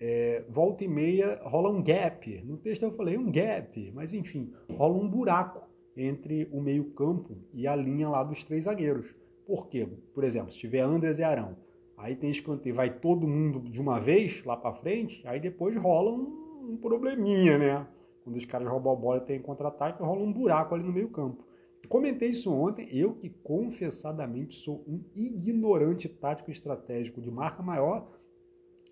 É, 0.00 0.44
volta 0.48 0.84
e 0.84 0.88
meia 0.88 1.40
rola 1.42 1.70
um 1.70 1.82
gap. 1.82 2.40
No 2.44 2.56
texto 2.56 2.82
eu 2.82 2.92
falei 2.92 3.16
um 3.16 3.30
gap, 3.30 3.90
mas 3.92 4.12
enfim, 4.12 4.52
rola 4.70 4.96
um 4.96 5.08
buraco 5.08 5.67
entre 5.98 6.48
o 6.52 6.60
meio-campo 6.60 7.36
e 7.52 7.66
a 7.66 7.74
linha 7.74 8.08
lá 8.08 8.22
dos 8.22 8.44
três 8.44 8.64
zagueiros. 8.64 9.14
Por 9.46 9.68
quê? 9.68 9.88
Por 10.14 10.24
exemplo, 10.24 10.52
se 10.52 10.58
tiver 10.58 10.80
Andres 10.80 11.18
e 11.18 11.22
Arão, 11.22 11.56
aí 11.96 12.14
tem 12.14 12.30
escanteio, 12.30 12.74
vai 12.74 12.90
todo 12.90 13.26
mundo 13.26 13.60
de 13.68 13.80
uma 13.80 13.98
vez 13.98 14.44
lá 14.44 14.56
para 14.56 14.74
frente, 14.74 15.26
aí 15.26 15.40
depois 15.40 15.74
rola 15.76 16.12
um, 16.12 16.70
um, 16.70 16.76
probleminha, 16.76 17.58
né? 17.58 17.86
Quando 18.22 18.36
os 18.36 18.44
caras 18.44 18.68
roubam 18.68 18.92
a 18.92 18.96
bola 18.96 19.18
e 19.18 19.26
tem 19.26 19.40
contra-ataque, 19.40 20.02
rola 20.02 20.22
um 20.22 20.32
buraco 20.32 20.74
ali 20.74 20.84
no 20.84 20.92
meio-campo. 20.92 21.44
Comentei 21.88 22.28
isso 22.28 22.52
ontem, 22.52 22.86
eu 22.92 23.14
que 23.14 23.30
confessadamente 23.30 24.56
sou 24.56 24.84
um 24.86 25.02
ignorante 25.16 26.06
tático 26.06 26.50
estratégico 26.50 27.20
de 27.22 27.30
marca 27.30 27.62
maior, 27.62 28.06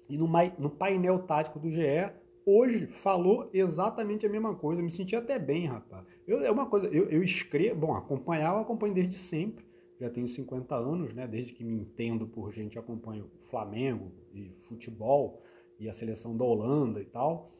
e 0.08 0.16
no, 0.16 0.26
no 0.58 0.70
painel 0.70 1.18
tático 1.18 1.58
do 1.58 1.70
GE, 1.70 2.10
hoje 2.46 2.86
falou 2.86 3.50
exatamente 3.52 4.24
a 4.24 4.28
mesma 4.28 4.54
coisa. 4.54 4.80
Eu 4.80 4.84
me 4.84 4.90
senti 4.90 5.16
até 5.16 5.38
bem, 5.38 5.66
rapaz. 5.66 6.06
Eu, 6.26 6.44
é 6.44 6.50
uma 6.50 6.66
coisa, 6.66 6.86
eu, 6.86 7.10
eu 7.10 7.22
escrevo, 7.22 7.80
bom, 7.80 7.94
acompanhar 7.94 8.54
eu 8.54 8.60
acompanho 8.60 8.94
desde 8.94 9.18
sempre, 9.18 9.64
já 10.00 10.08
tenho 10.08 10.28
50 10.28 10.74
anos, 10.76 11.12
né? 11.12 11.26
Desde 11.26 11.52
que 11.52 11.64
me 11.64 11.74
entendo 11.74 12.26
por 12.26 12.52
gente, 12.52 12.78
acompanho 12.78 13.28
Flamengo 13.50 14.12
e 14.32 14.52
futebol 14.60 15.42
e 15.80 15.88
a 15.88 15.92
seleção 15.92 16.36
da 16.36 16.44
Holanda 16.44 17.00
e 17.00 17.06
tal. 17.06 17.50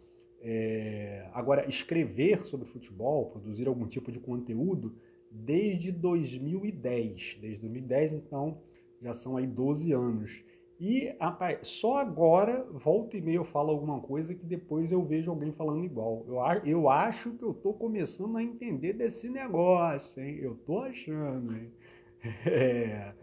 É, 0.41 1.29
agora, 1.33 1.69
escrever 1.69 2.45
sobre 2.45 2.67
futebol, 2.69 3.31
produzir 3.31 3.67
algum 3.67 3.87
tipo 3.87 4.13
de 4.13 4.21
conteúdo, 4.21 4.95
desde 5.31 5.91
2010. 5.91 7.39
Desde 7.41 7.61
2010, 7.61 8.13
então, 8.13 8.61
já 9.03 9.13
são 9.13 9.37
aí 9.37 9.47
12 9.47 9.93
anos. 9.93 10.45
E, 10.79 11.17
rapaz, 11.19 11.67
só 11.69 11.97
agora, 11.97 12.67
volta 12.71 13.17
e 13.17 13.23
meia, 13.23 13.37
eu 13.37 13.45
falo 13.45 13.71
alguma 13.71 14.01
coisa 14.01 14.35
que 14.35 14.45
depois 14.45 14.93
eu 14.93 15.03
vejo 15.03 15.31
alguém 15.31 15.51
falando 15.53 15.85
igual. 15.85 16.25
Eu, 16.29 16.37
eu 16.67 16.89
acho 16.91 17.31
que 17.33 17.43
eu 17.43 17.53
estou 17.53 17.73
começando 17.73 18.37
a 18.37 18.43
entender 18.43 18.93
desse 18.93 19.29
negócio, 19.29 20.23
hein? 20.23 20.39
Eu 20.39 20.53
estou 20.53 20.81
achando, 20.81 21.57
hein? 21.57 21.73
É. 22.45 23.15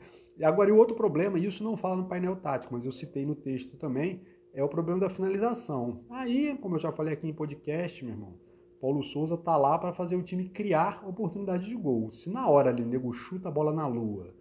Agora, 0.41 0.69
e 0.69 0.74
o 0.74 0.77
outro 0.77 0.95
problema, 0.95 1.38
isso 1.38 1.63
não 1.63 1.77
fala 1.77 1.95
no 1.95 2.07
painel 2.07 2.38
tático, 2.38 2.74
mas 2.74 2.86
eu 2.86 2.91
citei 2.91 3.25
no 3.25 3.36
texto 3.36 3.77
também, 3.77 4.22
é 4.53 4.63
o 4.63 4.69
problema 4.69 5.00
da 5.01 5.10
finalização. 5.10 6.03
Aí, 6.10 6.57
como 6.57 6.75
eu 6.75 6.79
já 6.79 6.91
falei 6.91 7.13
aqui 7.13 7.27
em 7.27 7.33
podcast, 7.33 8.03
meu 8.03 8.13
irmão, 8.13 8.33
Paulo 8.79 9.03
Souza 9.03 9.38
tá 9.38 9.55
lá 9.57 9.77
para 9.77 9.93
fazer 9.93 10.15
o 10.15 10.24
time 10.24 10.50
criar 10.50 11.07
oportunidades 11.07 11.67
de 11.67 11.75
gol. 11.75 12.12
Se 12.12 12.29
na 12.29 12.50
hora 12.50 12.69
ali 12.69 12.83
nego 12.83 13.13
chuta 13.13 13.50
a 13.50 13.51
bola 13.51 13.72
na 13.72 13.88
lua, 13.88 14.33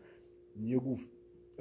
nego 0.57 0.97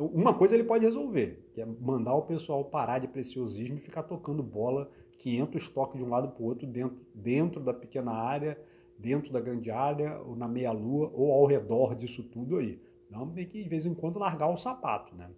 uma 0.08 0.34
coisa 0.34 0.56
ele 0.56 0.64
pode 0.64 0.86
resolver, 0.86 1.50
que 1.54 1.62
é 1.62 1.66
mandar 1.66 2.16
o 2.16 2.24
pessoal 2.24 2.64
parar 2.66 3.00
de 3.00 3.08
preciosismo 3.08 3.78
e 3.78 3.82
ficar 3.82 4.04
tocando 4.04 4.42
bola 4.42 4.90
500 5.18 5.70
toques 5.70 5.98
de 5.98 6.04
um 6.04 6.10
lado 6.10 6.30
para 6.30 6.44
o 6.44 6.46
outro 6.46 6.68
dentro, 6.68 6.98
dentro 7.14 7.60
da 7.60 7.74
pequena 7.74 8.12
área, 8.12 8.60
dentro 8.98 9.32
da 9.32 9.40
grande 9.40 9.70
área, 9.70 10.20
ou 10.22 10.36
na 10.36 10.48
meia 10.48 10.72
lua, 10.72 11.12
ou 11.14 11.32
ao 11.32 11.46
redor 11.46 11.96
disso 11.96 12.24
tudo 12.24 12.58
aí. 12.58 12.82
Não 13.10 13.30
tem 13.30 13.48
que 13.48 13.62
de 13.62 13.70
vez 13.70 13.86
em 13.86 13.94
quando 13.94 14.20
largar 14.20 14.48
o 14.48 14.58
sapato, 14.58 15.16
né? 15.16 15.30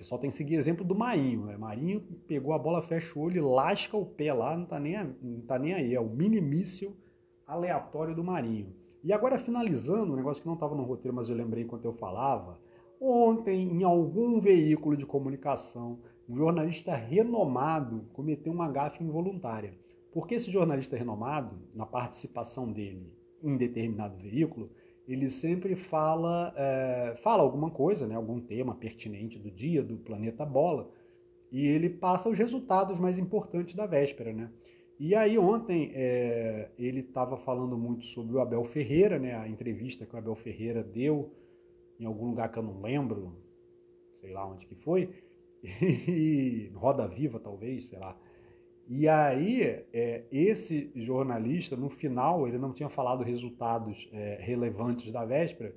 pessoal 0.00 0.18
tem 0.18 0.30
que 0.30 0.36
seguir 0.36 0.54
exemplo 0.54 0.82
do 0.82 0.94
Marinho. 0.94 1.44
Né? 1.44 1.58
Marinho 1.58 2.00
pegou 2.26 2.54
a 2.54 2.58
bola, 2.58 2.80
fecha 2.80 3.18
o 3.18 3.22
olho 3.22 3.36
e 3.36 3.40
lasca 3.40 3.98
o 3.98 4.06
pé 4.06 4.32
lá, 4.32 4.56
não 4.56 4.64
tá 4.64 4.80
nem, 4.80 4.96
não 5.22 5.42
tá 5.42 5.58
nem 5.58 5.74
aí. 5.74 5.94
É 5.94 6.00
o 6.00 6.08
mini 6.08 6.40
míssil 6.40 6.96
aleatório 7.46 8.14
do 8.14 8.24
Marinho. 8.24 8.74
E 9.04 9.12
agora 9.12 9.38
finalizando, 9.38 10.14
um 10.14 10.16
negócio 10.16 10.42
que 10.42 10.48
não 10.48 10.54
estava 10.54 10.74
no 10.74 10.84
roteiro, 10.84 11.14
mas 11.14 11.28
eu 11.28 11.36
lembrei 11.36 11.64
enquanto 11.64 11.84
eu 11.84 11.92
falava. 11.92 12.58
Ontem, 13.00 13.62
em 13.62 13.82
algum 13.82 14.38
veículo 14.38 14.94
de 14.94 15.06
comunicação, 15.06 15.98
um 16.28 16.36
jornalista 16.36 16.94
renomado 16.94 18.04
cometeu 18.12 18.52
uma 18.52 18.70
gafe 18.70 19.02
involuntária. 19.02 19.72
Porque 20.12 20.34
esse 20.34 20.50
jornalista 20.50 20.96
renomado, 20.96 21.56
na 21.74 21.86
participação 21.86 22.70
dele 22.70 23.12
em 23.42 23.56
determinado 23.56 24.18
veículo, 24.18 24.70
ele 25.08 25.30
sempre 25.30 25.74
fala, 25.74 26.52
é, 26.56 27.16
fala 27.22 27.42
alguma 27.42 27.70
coisa, 27.70 28.06
né, 28.06 28.14
algum 28.14 28.38
tema 28.38 28.74
pertinente 28.74 29.38
do 29.38 29.50
dia, 29.50 29.82
do 29.82 29.96
planeta 29.96 30.44
bola, 30.44 30.90
e 31.50 31.66
ele 31.66 31.88
passa 31.88 32.28
os 32.28 32.36
resultados 32.36 33.00
mais 33.00 33.18
importantes 33.18 33.74
da 33.74 33.86
véspera, 33.86 34.32
né? 34.32 34.50
E 34.98 35.14
aí 35.14 35.38
ontem 35.38 35.90
é, 35.94 36.68
ele 36.78 37.00
estava 37.00 37.36
falando 37.38 37.76
muito 37.78 38.04
sobre 38.04 38.36
o 38.36 38.40
Abel 38.40 38.62
Ferreira, 38.62 39.18
né? 39.18 39.34
A 39.34 39.48
entrevista 39.48 40.04
que 40.04 40.14
o 40.14 40.18
Abel 40.18 40.36
Ferreira 40.36 40.84
deu 40.84 41.32
em 42.00 42.06
algum 42.06 42.30
lugar 42.30 42.50
que 42.50 42.58
eu 42.58 42.62
não 42.62 42.80
lembro, 42.80 43.36
sei 44.14 44.32
lá 44.32 44.46
onde 44.46 44.66
que 44.66 44.74
foi, 44.74 45.10
e 45.62 46.72
Roda 46.74 47.06
Viva 47.06 47.38
talvez, 47.38 47.88
sei 47.88 47.98
lá. 47.98 48.16
E 48.88 49.06
aí, 49.06 49.62
é, 49.92 50.24
esse 50.32 50.90
jornalista, 50.96 51.76
no 51.76 51.88
final, 51.88 52.48
ele 52.48 52.58
não 52.58 52.72
tinha 52.72 52.88
falado 52.88 53.22
resultados 53.22 54.08
é, 54.12 54.38
relevantes 54.40 55.12
da 55.12 55.24
véspera 55.24 55.72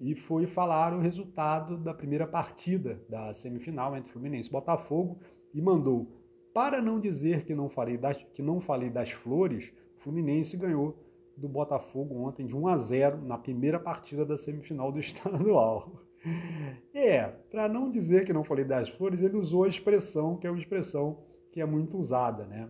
e 0.00 0.14
foi 0.14 0.46
falar 0.46 0.94
o 0.94 1.00
resultado 1.00 1.76
da 1.76 1.92
primeira 1.92 2.26
partida 2.26 3.02
da 3.08 3.32
semifinal 3.32 3.96
entre 3.96 4.12
Fluminense 4.12 4.48
e 4.48 4.52
Botafogo 4.52 5.18
e 5.52 5.60
mandou, 5.60 6.08
para 6.54 6.80
não 6.80 6.98
dizer 6.98 7.44
que 7.44 7.54
não 7.54 7.68
falei 7.68 7.98
das, 7.98 8.16
que 8.32 8.42
não 8.42 8.60
falei 8.60 8.88
das 8.88 9.10
flores, 9.10 9.72
Fluminense 9.98 10.56
ganhou 10.56 10.96
do 11.36 11.48
Botafogo 11.48 12.26
ontem 12.26 12.46
de 12.46 12.56
1 12.56 12.68
a 12.68 12.76
0 12.76 13.22
na 13.22 13.38
primeira 13.38 13.78
partida 13.78 14.24
da 14.24 14.36
semifinal 14.36 14.92
do 14.92 14.98
estadual. 15.00 15.92
É, 16.92 17.26
para 17.50 17.68
não 17.68 17.90
dizer 17.90 18.24
que 18.24 18.32
não 18.32 18.44
falei 18.44 18.64
das 18.64 18.88
flores, 18.88 19.20
ele 19.20 19.36
usou 19.36 19.64
a 19.64 19.68
expressão, 19.68 20.36
que 20.36 20.46
é 20.46 20.50
uma 20.50 20.58
expressão 20.58 21.18
que 21.52 21.60
é 21.60 21.66
muito 21.66 21.98
usada, 21.98 22.46
né? 22.46 22.68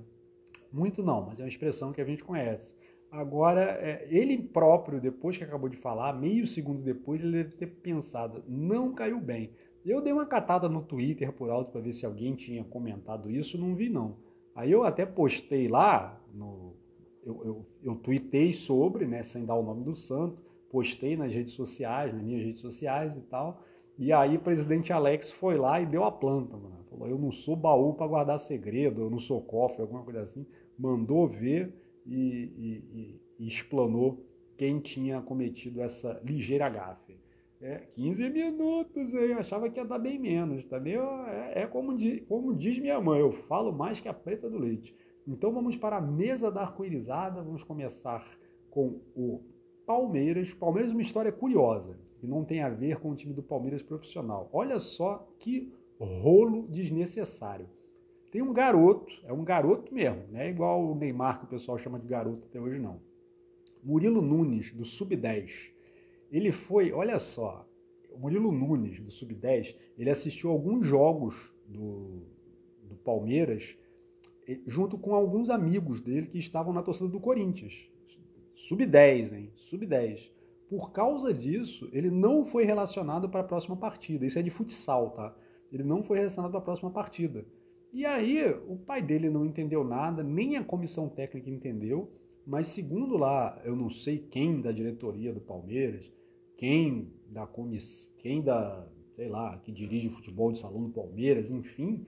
Muito 0.73 1.03
não, 1.03 1.25
mas 1.25 1.39
é 1.39 1.43
uma 1.45 1.49
expressão 1.49 1.93
que 1.93 2.01
a 2.01 2.05
gente 2.05 2.25
conhece. 2.25 2.75
Agora, 3.11 3.63
é, 3.63 4.09
ele 4.11 4.37
próprio, 4.37 5.01
depois 5.01 5.39
que 5.39 5.45
acabou 5.45 5.69
de 5.69 5.77
falar, 5.77 6.13
meio 6.13 6.47
segundo 6.49 6.83
depois, 6.83 7.23
ele 7.23 7.45
deve 7.45 7.57
ter 7.57 7.67
pensado, 7.69 8.43
não 8.49 8.93
caiu 8.93 9.21
bem. 9.21 9.53
Eu 9.85 10.01
dei 10.01 10.13
uma 10.13 10.27
catada 10.27 10.69
no 10.69 10.83
Twitter 10.83 11.33
por 11.33 11.49
alto 11.49 11.71
para 11.71 11.81
ver 11.81 11.93
se 11.93 12.05
alguém 12.05 12.35
tinha 12.35 12.65
comentado 12.65 13.31
isso, 13.31 13.57
não 13.57 13.75
vi 13.77 13.89
não. 13.89 14.17
Aí 14.55 14.73
eu 14.73 14.83
até 14.83 15.07
postei 15.07 15.69
lá, 15.69 16.21
no, 16.33 16.75
eu, 17.25 17.43
eu, 17.45 17.67
eu 17.83 17.95
tuitei 17.97 18.53
sobre, 18.53 19.07
né, 19.07 19.23
sem 19.23 19.45
dar 19.45 19.55
o 19.55 19.63
nome 19.63 19.85
do 19.85 19.95
santo, 19.95 20.45
postei 20.71 21.17
nas 21.17 21.33
redes 21.33 21.55
sociais, 21.55 22.13
nas 22.13 22.23
minhas 22.23 22.45
redes 22.45 22.61
sociais 22.61 23.17
e 23.17 23.21
tal. 23.23 23.63
E 23.97 24.13
aí 24.13 24.37
o 24.37 24.41
presidente 24.41 24.93
Alex 24.93 25.33
foi 25.33 25.57
lá 25.57 25.81
e 25.81 25.87
deu 25.87 26.05
a 26.05 26.11
planta, 26.11 26.57
mano. 26.57 26.85
falou, 26.91 27.09
eu 27.09 27.19
não 27.19 27.31
sou 27.31 27.55
baú 27.55 27.95
para 27.95 28.07
guardar 28.07 28.39
segredo, 28.39 29.03
eu 29.03 29.11
não 29.11 29.21
sou 29.21 29.41
cofre, 29.41 29.83
alguma 29.83 30.03
coisa 30.03 30.23
assim. 30.23 30.45
Mandou 30.77 31.29
ver 31.29 31.73
e, 32.05 32.15
e, 32.15 32.85
e, 32.93 33.21
e 33.39 33.47
explanou 33.47 34.25
quem 34.57 34.81
tinha 34.81 35.21
cometido 35.21 35.81
essa 35.81 36.21
ligeira 36.25 36.69
gafe. 36.69 37.17
É, 37.61 37.79
15 37.93 38.29
minutos, 38.31 39.15
hein? 39.15 39.31
Eu 39.31 39.39
achava 39.39 39.71
que 39.71 39.81
ia 39.81 39.87
dar 39.87 39.99
bem 39.99 40.19
menos. 40.19 40.65
Também 40.65 40.97
tá 40.97 41.53
é, 41.55 41.63
é 41.63 41.67
como, 41.67 41.97
diz, 41.97 42.23
como 42.29 42.55
diz 42.55 42.79
minha 42.79 43.01
mãe, 43.01 43.21
eu 43.21 43.33
falo 43.33 43.73
mais 43.73 44.01
que 44.01 44.09
a 44.09 44.13
preta 44.13 44.51
do 44.51 44.59
leite. 44.59 44.95
Então 45.27 45.53
vamos 45.53 45.77
para 45.77 45.97
a 45.97 46.01
mesa 46.01 46.51
da 46.51 46.63
arco-irizada. 46.63 47.43
Vamos 47.43 47.65
começar 47.65 48.27
com 48.71 49.01
o 49.17 49.41
Palmeiras. 49.87 50.53
Palmeiras 50.53 50.91
é 50.91 50.95
uma 50.95 51.03
história 51.03 51.33
curiosa, 51.33 51.99
que 52.19 52.27
não 52.27 52.45
tem 52.45 52.61
a 52.63 52.69
ver 52.69 52.99
com 52.99 53.11
o 53.11 53.15
time 53.15 53.33
do 53.33 53.43
Palmeiras 53.43 53.83
profissional. 53.83 54.51
Olha 54.53 54.79
só 54.79 55.27
que 55.39 55.73
rolo 55.99 56.67
desnecessário. 56.69 57.69
Tem 58.31 58.43
um 58.43 58.53
garoto, 58.53 59.13
é 59.25 59.33
um 59.33 59.45
garoto 59.45 59.95
mesmo, 59.95 60.25
não 60.31 60.41
é 60.41 60.51
igual 60.51 60.85
o 60.85 60.95
Neymar 60.95 61.39
que 61.39 61.45
o 61.45 61.49
pessoal 61.49 61.79
chama 61.79 62.01
de 62.01 62.09
garoto 62.09 62.45
até 62.49 62.61
hoje, 62.61 62.81
não. 62.81 63.01
Murilo 63.83 64.21
Nunes, 64.21 64.73
do 64.73 64.85
Sub-10. 64.85 65.71
Ele 66.33 66.51
foi, 66.51 66.93
olha 66.93 67.19
só, 67.21 67.65
o 68.11 68.19
Murilo 68.19 68.51
Nunes, 68.51 68.99
do 68.99 69.11
Sub-10, 69.11 69.77
ele 69.97 70.11
assistiu 70.11 70.51
alguns 70.51 70.85
jogos 70.85 71.55
do, 71.69 72.25
do 72.83 72.97
Palmeiras 72.97 73.79
junto 74.67 74.99
com 74.99 75.15
alguns 75.15 75.51
amigos 75.51 76.01
dele 76.01 76.27
que 76.27 76.39
estavam 76.39 76.73
na 76.73 76.83
torcida 76.83 77.09
do 77.09 77.21
Corinthians. 77.21 77.89
Sub-10, 78.55 79.33
hein? 79.33 79.53
Sub-10. 79.57 80.31
Por 80.69 80.93
causa 80.93 81.33
disso, 81.33 81.89
ele 81.93 82.11
não 82.11 82.45
foi 82.45 82.65
relacionado 82.65 83.29
para 83.29 83.41
a 83.41 83.45
próxima 83.45 83.77
partida. 83.77 84.25
Isso 84.25 84.39
é 84.39 84.43
de 84.43 84.51
futsal, 84.51 85.11
tá? 85.11 85.35
Ele 85.73 85.83
não 85.83 86.03
foi 86.03 86.19
relacionado 86.19 86.51
para 86.51 86.61
a 86.61 86.65
próxima 86.65 86.91
partida. 86.91 87.45
E 87.93 88.05
aí, 88.05 88.43
o 88.69 88.77
pai 88.77 89.01
dele 89.01 89.31
não 89.31 89.45
entendeu 89.45 89.85
nada, 89.85 90.23
nem 90.23 90.57
a 90.57 90.65
comissão 90.65 91.09
técnica 91.09 91.49
entendeu, 91.49 92.11
mas 92.47 92.67
segundo 92.67 93.17
lá, 93.17 93.61
eu 93.65 93.77
não 93.77 93.89
sei 93.89 94.19
quem 94.19 94.61
da 94.61 94.73
diretoria 94.73 95.33
do 95.33 95.41
Palmeiras, 95.41 96.13
quem 96.57 97.13
da 97.29 97.47
comissão, 97.47 98.13
quem 98.19 98.43
da, 98.43 98.87
sei 99.15 99.29
lá, 99.29 99.59
que 99.59 99.71
dirige 99.71 100.09
o 100.09 100.11
futebol 100.11 100.51
de 100.51 100.59
salão 100.59 100.83
do 100.83 100.91
Palmeiras, 100.91 101.51
enfim, 101.51 102.05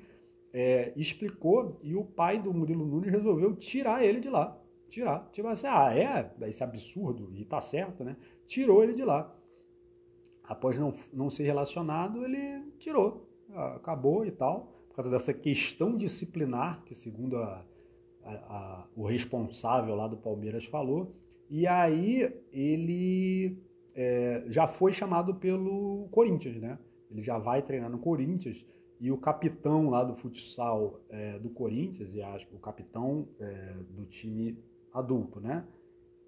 é, 0.58 0.90
explicou 0.96 1.78
e 1.82 1.94
o 1.94 2.02
pai 2.02 2.40
do 2.40 2.50
Murilo 2.50 2.86
Nunes 2.86 3.12
resolveu 3.12 3.54
tirar 3.54 4.02
ele 4.02 4.20
de 4.20 4.30
lá. 4.30 4.58
Tirar. 4.88 5.28
Tipo 5.30 5.48
assim, 5.48 5.66
ah, 5.66 5.94
é? 5.94 6.32
Esse 6.48 6.64
absurdo, 6.64 7.30
e 7.34 7.44
tá 7.44 7.60
certo, 7.60 8.02
né? 8.02 8.16
Tirou 8.46 8.82
ele 8.82 8.94
de 8.94 9.04
lá. 9.04 9.36
Após 10.42 10.78
não, 10.78 10.94
não 11.12 11.28
ser 11.28 11.42
relacionado, 11.42 12.24
ele 12.24 12.72
tirou. 12.78 13.28
Acabou 13.54 14.24
e 14.24 14.30
tal 14.30 14.72
por 14.88 15.02
causa 15.02 15.10
dessa 15.10 15.34
questão 15.34 15.94
disciplinar, 15.94 16.82
que 16.86 16.94
segundo 16.94 17.36
a, 17.36 17.62
a, 18.24 18.32
a, 18.32 18.86
o 18.96 19.04
responsável 19.04 19.94
lá 19.94 20.08
do 20.08 20.16
Palmeiras 20.16 20.64
falou, 20.64 21.14
e 21.50 21.66
aí 21.66 22.34
ele 22.50 23.58
é, 23.94 24.42
já 24.48 24.66
foi 24.66 24.94
chamado 24.94 25.34
pelo 25.34 26.08
Corinthians, 26.10 26.56
né? 26.56 26.78
Ele 27.10 27.22
já 27.22 27.36
vai 27.36 27.60
treinar 27.60 27.90
no 27.90 27.98
Corinthians, 27.98 28.64
e 29.00 29.10
o 29.10 29.18
capitão 29.18 29.90
lá 29.90 30.02
do 30.02 30.14
futsal 30.14 31.00
é, 31.08 31.38
do 31.38 31.50
Corinthians, 31.50 32.14
e 32.14 32.22
acho 32.22 32.46
que 32.46 32.54
o 32.54 32.58
capitão 32.58 33.28
é, 33.38 33.74
do 33.90 34.06
time 34.06 34.58
adulto, 34.92 35.40
né? 35.40 35.64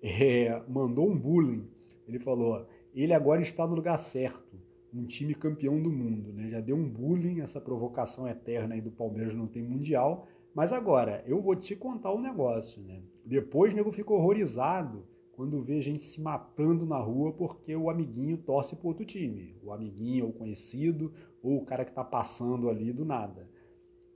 É, 0.01 0.63
mandou 0.69 1.11
um 1.11 1.19
bullying. 1.19 1.67
Ele 2.07 2.21
falou: 2.21 2.65
ele 2.95 3.13
agora 3.13 3.43
está 3.43 3.67
no 3.67 3.75
lugar 3.75 3.99
certo 3.99 4.57
um 4.93 5.05
time 5.05 5.35
campeão 5.35 5.81
do 5.81 5.91
mundo, 5.91 6.33
né? 6.33 6.51
Já 6.51 6.61
deu 6.61 6.77
um 6.77 6.89
bullying 6.89 7.41
essa 7.41 7.61
provocação 7.61 8.27
eterna 8.27 8.75
aí 8.75 8.81
do 8.81 8.91
Palmeiras 8.91 9.35
não 9.35 9.47
tem 9.47 9.63
mundial, 9.63 10.27
mas 10.55 10.73
agora 10.73 11.23
eu 11.27 11.41
vou 11.41 11.55
te 11.55 11.77
contar 11.77 12.13
um 12.13 12.21
negócio, 12.21 12.83
né? 12.83 13.01
Depois 13.25 13.73
o 13.73 13.77
nego 13.77 13.93
fica 13.93 14.13
horrorizado 14.13 15.05
quando 15.33 15.63
vê 15.63 15.81
gente 15.81 16.03
se 16.03 16.21
matando 16.21 16.85
na 16.85 16.99
rua 16.99 17.33
porque 17.33 17.77
o 17.77 17.91
amiguinho 17.91 18.39
torce 18.39 18.75
para 18.75 18.89
outro 18.89 19.05
time, 19.05 19.55
o 19.63 19.73
amiguinho 19.73 20.27
ou 20.27 20.33
conhecido 20.33 21.12
ou 21.42 21.59
o 21.59 21.64
cara 21.64 21.85
que 21.85 21.90
está 21.90 22.05
passando 22.05 22.68
ali 22.68 22.92
do 22.92 23.05
nada. 23.05 23.48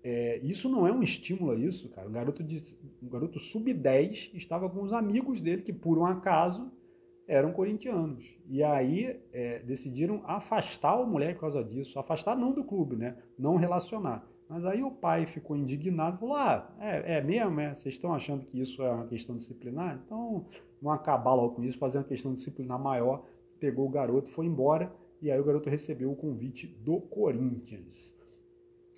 É, 0.04 0.38
isso 0.42 0.68
não 0.68 0.87
é 0.87 0.92
um 0.92 1.02
estímulo 1.02 1.52
a 1.52 1.54
isso, 1.54 1.88
cara. 1.90 2.08
Um 2.08 2.12
garoto, 2.12 2.42
um 3.02 3.08
garoto 3.08 3.38
sub-10 3.38 4.30
estava 4.35 4.68
com 4.68 4.82
os 4.82 4.92
amigos 4.92 5.40
dele 5.40 5.62
que, 5.62 5.72
por 5.72 5.96
um 5.96 6.04
acaso, 6.04 6.72
eram 7.26 7.52
corintianos. 7.52 8.37
E 8.48 8.62
aí 8.62 9.20
é, 9.32 9.61
decidiram 9.61 10.22
afastar 10.24 11.00
o 11.00 11.06
moleque 11.06 11.35
por 11.35 11.42
causa 11.42 11.62
disso. 11.62 11.98
Afastar 11.98 12.37
não 12.37 12.52
do 12.52 12.64
clube, 12.64 12.96
né? 12.96 13.16
Não 13.38 13.56
relacionar. 13.56 14.26
Mas 14.48 14.66
aí 14.66 14.82
o 14.82 14.90
pai 14.90 15.24
ficou 15.24 15.56
indignado, 15.56 16.18
falou: 16.18 16.35
Ah, 16.35 16.70
é, 16.78 17.18
é 17.18 17.20
mesmo? 17.22 17.61
É? 17.61 17.74
Vocês 17.74 17.94
estão 17.94 18.12
achando 18.12 18.44
que 18.44 18.61
isso 18.61 18.82
é 18.82 18.90
uma 18.90 19.06
questão 19.06 19.37
disciplinar? 19.37 20.00
Então 20.04 20.44
vamos 20.80 20.98
acabar 21.00 21.32
logo 21.35 21.54
com 21.54 21.62
isso, 21.62 21.78
fazer 21.78 21.98
uma 21.98 22.04
questão 22.04 22.32
disciplinar 22.32 22.78
maior. 22.78 23.24
Pegou 23.61 23.87
o 23.87 23.90
garoto, 23.90 24.30
foi 24.32 24.44
embora, 24.46 24.92
e 25.22 25.30
aí 25.30 25.40
o 25.40 25.44
garoto 25.44 25.70
recebeu 25.70 26.11
o 26.11 26.16
convite 26.16 26.66
do 26.66 27.00
Corinthians. 27.00 28.14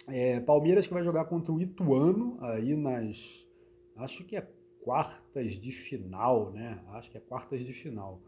É, 0.09 0.41
Palmeiras 0.41 0.87
que 0.87 0.95
vai 0.95 1.05
jogar 1.05 1.27
contra 1.27 1.53
o 1.53 1.61
Ituano 1.61 2.39
aí 2.41 2.75
nas. 2.75 3.47
Acho 3.97 4.25
que 4.25 4.37
é 4.37 4.49
quartas 4.83 5.53
de 5.53 5.71
final, 5.71 6.51
né? 6.51 6.83
Acho 6.89 7.11
que 7.11 7.19
é 7.19 7.21
quartas 7.21 7.61
de 7.61 7.73
final 7.75 8.21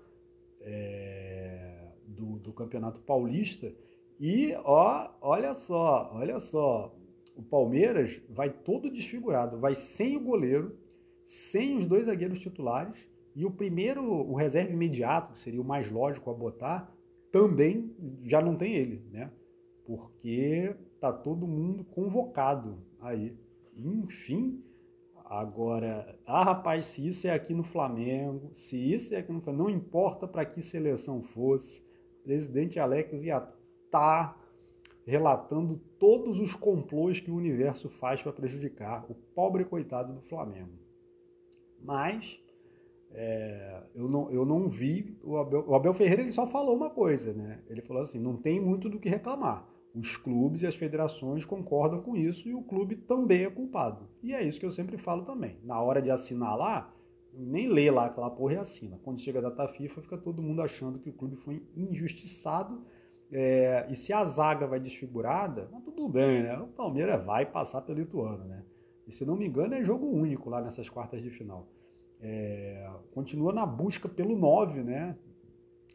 é, 0.61 1.88
do, 2.06 2.38
do 2.38 2.52
Campeonato 2.52 3.00
Paulista. 3.00 3.72
E 4.20 4.54
ó, 4.64 5.11
olha 5.20 5.54
só, 5.54 6.11
olha 6.14 6.38
só, 6.38 6.94
o 7.35 7.42
Palmeiras 7.42 8.20
vai 8.28 8.50
todo 8.50 8.90
desfigurado, 8.90 9.59
vai 9.59 9.74
sem 9.74 10.16
o 10.16 10.20
goleiro, 10.20 10.78
sem 11.24 11.76
os 11.76 11.87
dois 11.87 12.04
zagueiros 12.04 12.38
titulares 12.38 13.06
e 13.35 13.44
o 13.44 13.50
primeiro, 13.50 14.02
o 14.02 14.35
reserva 14.35 14.72
imediato, 14.72 15.32
que 15.32 15.38
seria 15.38 15.61
o 15.61 15.64
mais 15.64 15.90
lógico 15.90 16.30
a 16.30 16.35
botar, 16.35 16.95
também 17.37 17.94
já 18.25 18.40
não 18.40 18.57
tem 18.57 18.75
ele, 18.75 19.03
né? 19.12 19.31
Porque 19.85 20.75
tá 20.99 21.12
todo 21.12 21.46
mundo 21.46 21.85
convocado 21.85 22.79
aí. 23.01 23.37
Enfim, 23.77 24.62
Agora, 25.29 26.16
ah, 26.25 26.44
rapaz, 26.44 26.87
se 26.87 27.05
isso 27.05 27.27
é 27.27 27.33
aqui 27.33 27.53
no 27.53 27.64
Flamengo, 27.64 28.49
se 28.53 28.77
isso 28.77 29.12
é 29.12 29.18
aqui 29.18 29.33
no 29.33 29.40
Flamengo, 29.40 29.64
não 29.64 29.70
importa 29.70 30.25
para 30.29 30.44
que 30.44 30.62
seleção 30.62 31.20
fosse, 31.20 31.83
o 32.20 32.22
presidente 32.22 32.79
Alex 32.79 33.25
ia 33.25 33.38
estar 33.38 33.49
tá 33.90 34.40
relatando 35.05 35.81
todos 35.99 36.38
os 36.38 36.55
complôs 36.55 37.18
que 37.18 37.33
o 37.33 37.35
universo 37.35 37.88
faz 37.88 38.22
para 38.22 38.33
prejudicar 38.33 39.05
o 39.11 39.16
pobre 39.35 39.64
coitado 39.64 40.12
do 40.12 40.20
Flamengo. 40.20 40.79
Mas 41.83 42.40
é, 43.18 43.83
eu, 43.94 44.09
não, 44.09 44.31
eu 44.31 44.44
não 44.44 44.68
vi. 44.68 45.18
O 45.24 45.38
Abel, 45.38 45.64
o 45.66 45.74
Abel 45.74 45.94
Ferreira 45.94 46.20
ele 46.20 46.33
só 46.33 46.46
falou 46.46 46.76
uma 46.76 46.90
coisa, 46.90 47.33
né? 47.33 47.62
Ele 47.66 47.81
falou 47.81 48.02
assim: 48.02 48.20
não 48.20 48.37
tem 48.37 48.61
muito 48.61 48.90
do 48.90 49.00
que 49.00 49.09
reclamar 49.09 49.66
os 49.94 50.18
clubes 50.18 50.61
e 50.61 50.66
as 50.66 50.74
federações 50.74 51.46
concordam 51.46 52.02
com 52.02 52.14
isso 52.14 52.46
e 52.46 52.55
o 52.55 52.61
clube 52.61 52.94
também 52.94 53.44
é 53.44 53.50
culpado. 53.50 54.07
E 54.22 54.35
é 54.35 54.44
isso 54.44 54.61
que 54.61 54.66
eu 54.66 54.70
sempre 54.70 54.98
falo 54.98 55.24
também. 55.24 55.59
Na 55.64 55.81
hora 55.81 56.02
de 56.02 56.11
assinar 56.11 56.55
lá, 56.59 56.94
nem 57.33 57.66
lê 57.68 57.90
lá 57.90 58.05
aquela 58.05 58.29
porra 58.29 58.52
e 58.52 58.59
assina. 58.59 59.00
Quando 59.02 59.18
chega 59.18 59.38
a 59.38 59.42
data 59.42 59.66
FIFA, 59.66 60.02
fica 60.02 60.18
todo 60.18 60.42
mundo 60.42 60.61
achando 60.61 60.98
que 60.98 61.09
o 61.09 61.14
clube 61.14 61.37
foi 61.37 61.62
injustiçado. 61.74 62.85
É, 63.33 63.87
e 63.88 63.96
se 63.96 64.12
a 64.12 64.22
zaga 64.26 64.66
vai 64.66 64.79
desfigurada, 64.79 65.70
tudo 65.83 66.07
bem, 66.07 66.42
né? 66.42 66.59
O 66.59 66.66
Palmeiras 66.66 67.24
vai 67.24 67.46
passar 67.46 67.81
pelo 67.81 68.02
Ituano, 68.02 68.44
né? 68.44 68.62
E 69.07 69.12
se 69.12 69.24
não 69.24 69.37
me 69.37 69.46
engano, 69.46 69.74
é 69.74 69.83
jogo 69.83 70.07
único 70.07 70.50
lá 70.50 70.61
nessas 70.61 70.90
quartas 70.90 71.22
de 71.22 71.31
final. 71.31 71.66
É, 72.20 72.88
continua 73.12 73.52
na 73.52 73.66
busca 73.66 74.09
pelo 74.09 74.37
9, 74.37 74.83
né? 74.83 75.16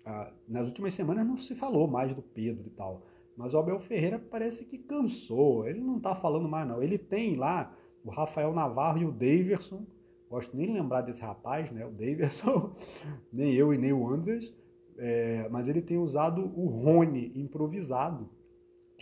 Ah, 0.05 0.31
nas 0.47 0.67
últimas 0.67 0.93
semanas 0.93 1.25
não 1.25 1.37
se 1.37 1.55
falou 1.55 1.87
mais 1.87 2.13
do 2.13 2.21
Pedro 2.21 2.67
e 2.67 2.71
tal. 2.71 3.03
Mas 3.35 3.53
o 3.53 3.57
Abel 3.57 3.79
Ferreira 3.79 4.19
parece 4.19 4.65
que 4.65 4.77
cansou. 4.77 5.67
Ele 5.67 5.79
não 5.79 5.97
está 5.97 6.15
falando 6.15 6.47
mais, 6.47 6.67
não. 6.67 6.81
Ele 6.81 6.97
tem 6.97 7.35
lá 7.35 7.75
o 8.03 8.09
Rafael 8.09 8.53
Navarro 8.53 8.99
e 8.99 9.05
o 9.05 9.11
Daverson. 9.11 9.85
Gosto 10.29 10.55
nem 10.55 10.67
de 10.67 10.73
lembrar 10.73 11.01
desse 11.01 11.21
rapaz, 11.21 11.71
né? 11.71 11.85
O 11.85 11.91
Daverson, 11.91 12.75
nem 13.31 13.53
eu 13.53 13.73
e 13.73 13.77
nem 13.77 13.93
o 13.93 14.07
Andres. 14.07 14.53
É, 14.97 15.47
mas 15.49 15.67
ele 15.67 15.81
tem 15.81 15.97
usado 15.97 16.41
o 16.55 16.67
Rony 16.67 17.31
improvisado. 17.35 18.29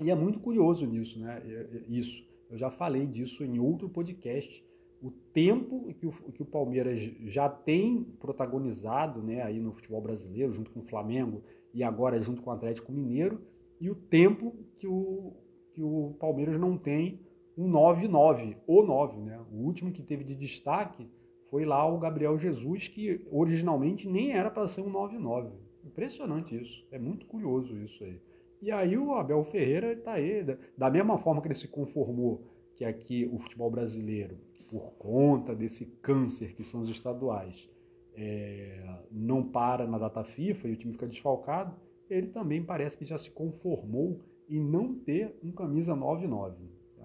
E 0.02 0.10
é 0.10 0.16
muito 0.16 0.40
curioso 0.40 0.86
nisso, 0.86 1.20
né? 1.20 1.42
Isso. 1.88 2.26
Eu 2.50 2.58
já 2.58 2.70
falei 2.70 3.06
disso 3.06 3.44
em 3.44 3.60
outro 3.60 3.90
podcast. 3.90 4.66
O 5.02 5.12
tempo 5.12 5.94
que 5.94 6.06
o, 6.06 6.12
que 6.12 6.42
o 6.42 6.46
Palmeiras 6.46 7.00
já 7.26 7.48
tem 7.48 8.04
protagonizado 8.20 9.22
né, 9.22 9.42
aí 9.42 9.60
no 9.60 9.72
futebol 9.72 10.02
brasileiro, 10.02 10.52
junto 10.52 10.72
com 10.72 10.82
o 10.82 10.84
Flamengo 10.84 11.42
e 11.74 11.84
agora 11.84 12.22
junto 12.22 12.42
com 12.42 12.50
o 12.50 12.54
Atlético 12.54 12.92
Mineiro, 12.92 13.42
e 13.80 13.90
o 13.90 13.96
tempo 13.96 14.54
que 14.76 14.88
o, 14.88 15.34
que 15.74 15.82
o 15.82 16.16
Palmeiras 16.20 16.58
não 16.58 16.78
tem 16.78 17.22
um 17.58 17.70
9-9, 17.72 18.58
ou 18.68 18.86
9, 18.86 19.22
né? 19.22 19.40
O 19.52 19.58
último 19.66 19.92
que 19.92 20.04
teve 20.04 20.24
de 20.24 20.36
destaque 20.36 21.08
foi 21.50 21.66
lá 21.66 21.86
o 21.86 21.98
Gabriel 21.98 22.38
Jesus, 22.38 22.88
que 22.88 23.26
originalmente 23.32 24.08
nem 24.08 24.32
era 24.32 24.52
para 24.52 24.68
ser 24.68 24.82
um 24.82 24.92
9-9. 24.92 25.52
Impressionante 25.86 26.60
isso, 26.60 26.86
é 26.92 27.00
muito 27.00 27.26
curioso 27.26 27.78
isso 27.78 28.04
aí. 28.04 28.20
E 28.62 28.72
aí 28.72 28.98
o 28.98 29.14
Abel 29.14 29.44
Ferreira 29.46 29.94
está 29.94 30.14
aí, 30.14 30.46
da 30.78 30.90
mesma 30.90 31.18
forma 31.18 31.42
que 31.42 31.48
ele 31.48 31.56
se 31.56 31.68
conformou 31.68 32.44
que 32.76 32.86
aqui 32.86 33.30
o 33.32 33.40
futebol 33.40 33.72
brasileiro, 33.72 34.38
por 34.70 34.94
conta 34.98 35.56
desse 35.56 35.86
câncer 36.02 36.54
que 36.54 36.64
são 36.64 36.82
os 36.82 36.90
estaduais, 36.90 37.70
é, 38.16 39.02
não 39.12 39.44
para 39.44 39.88
na 39.88 39.98
data 39.98 40.24
FIFA 40.24 40.68
e 40.68 40.74
o 40.74 40.76
time 40.76 40.94
fica 40.94 41.08
desfalcado, 41.08 41.76
ele 42.10 42.28
também 42.28 42.64
parece 42.64 42.98
que 42.98 43.06
já 43.06 43.18
se 43.18 43.32
conformou 43.32 44.20
em 44.50 44.60
não 44.60 44.96
ter 44.96 45.38
um 45.44 45.52
camisa 45.52 45.96
9-9. 45.96 46.54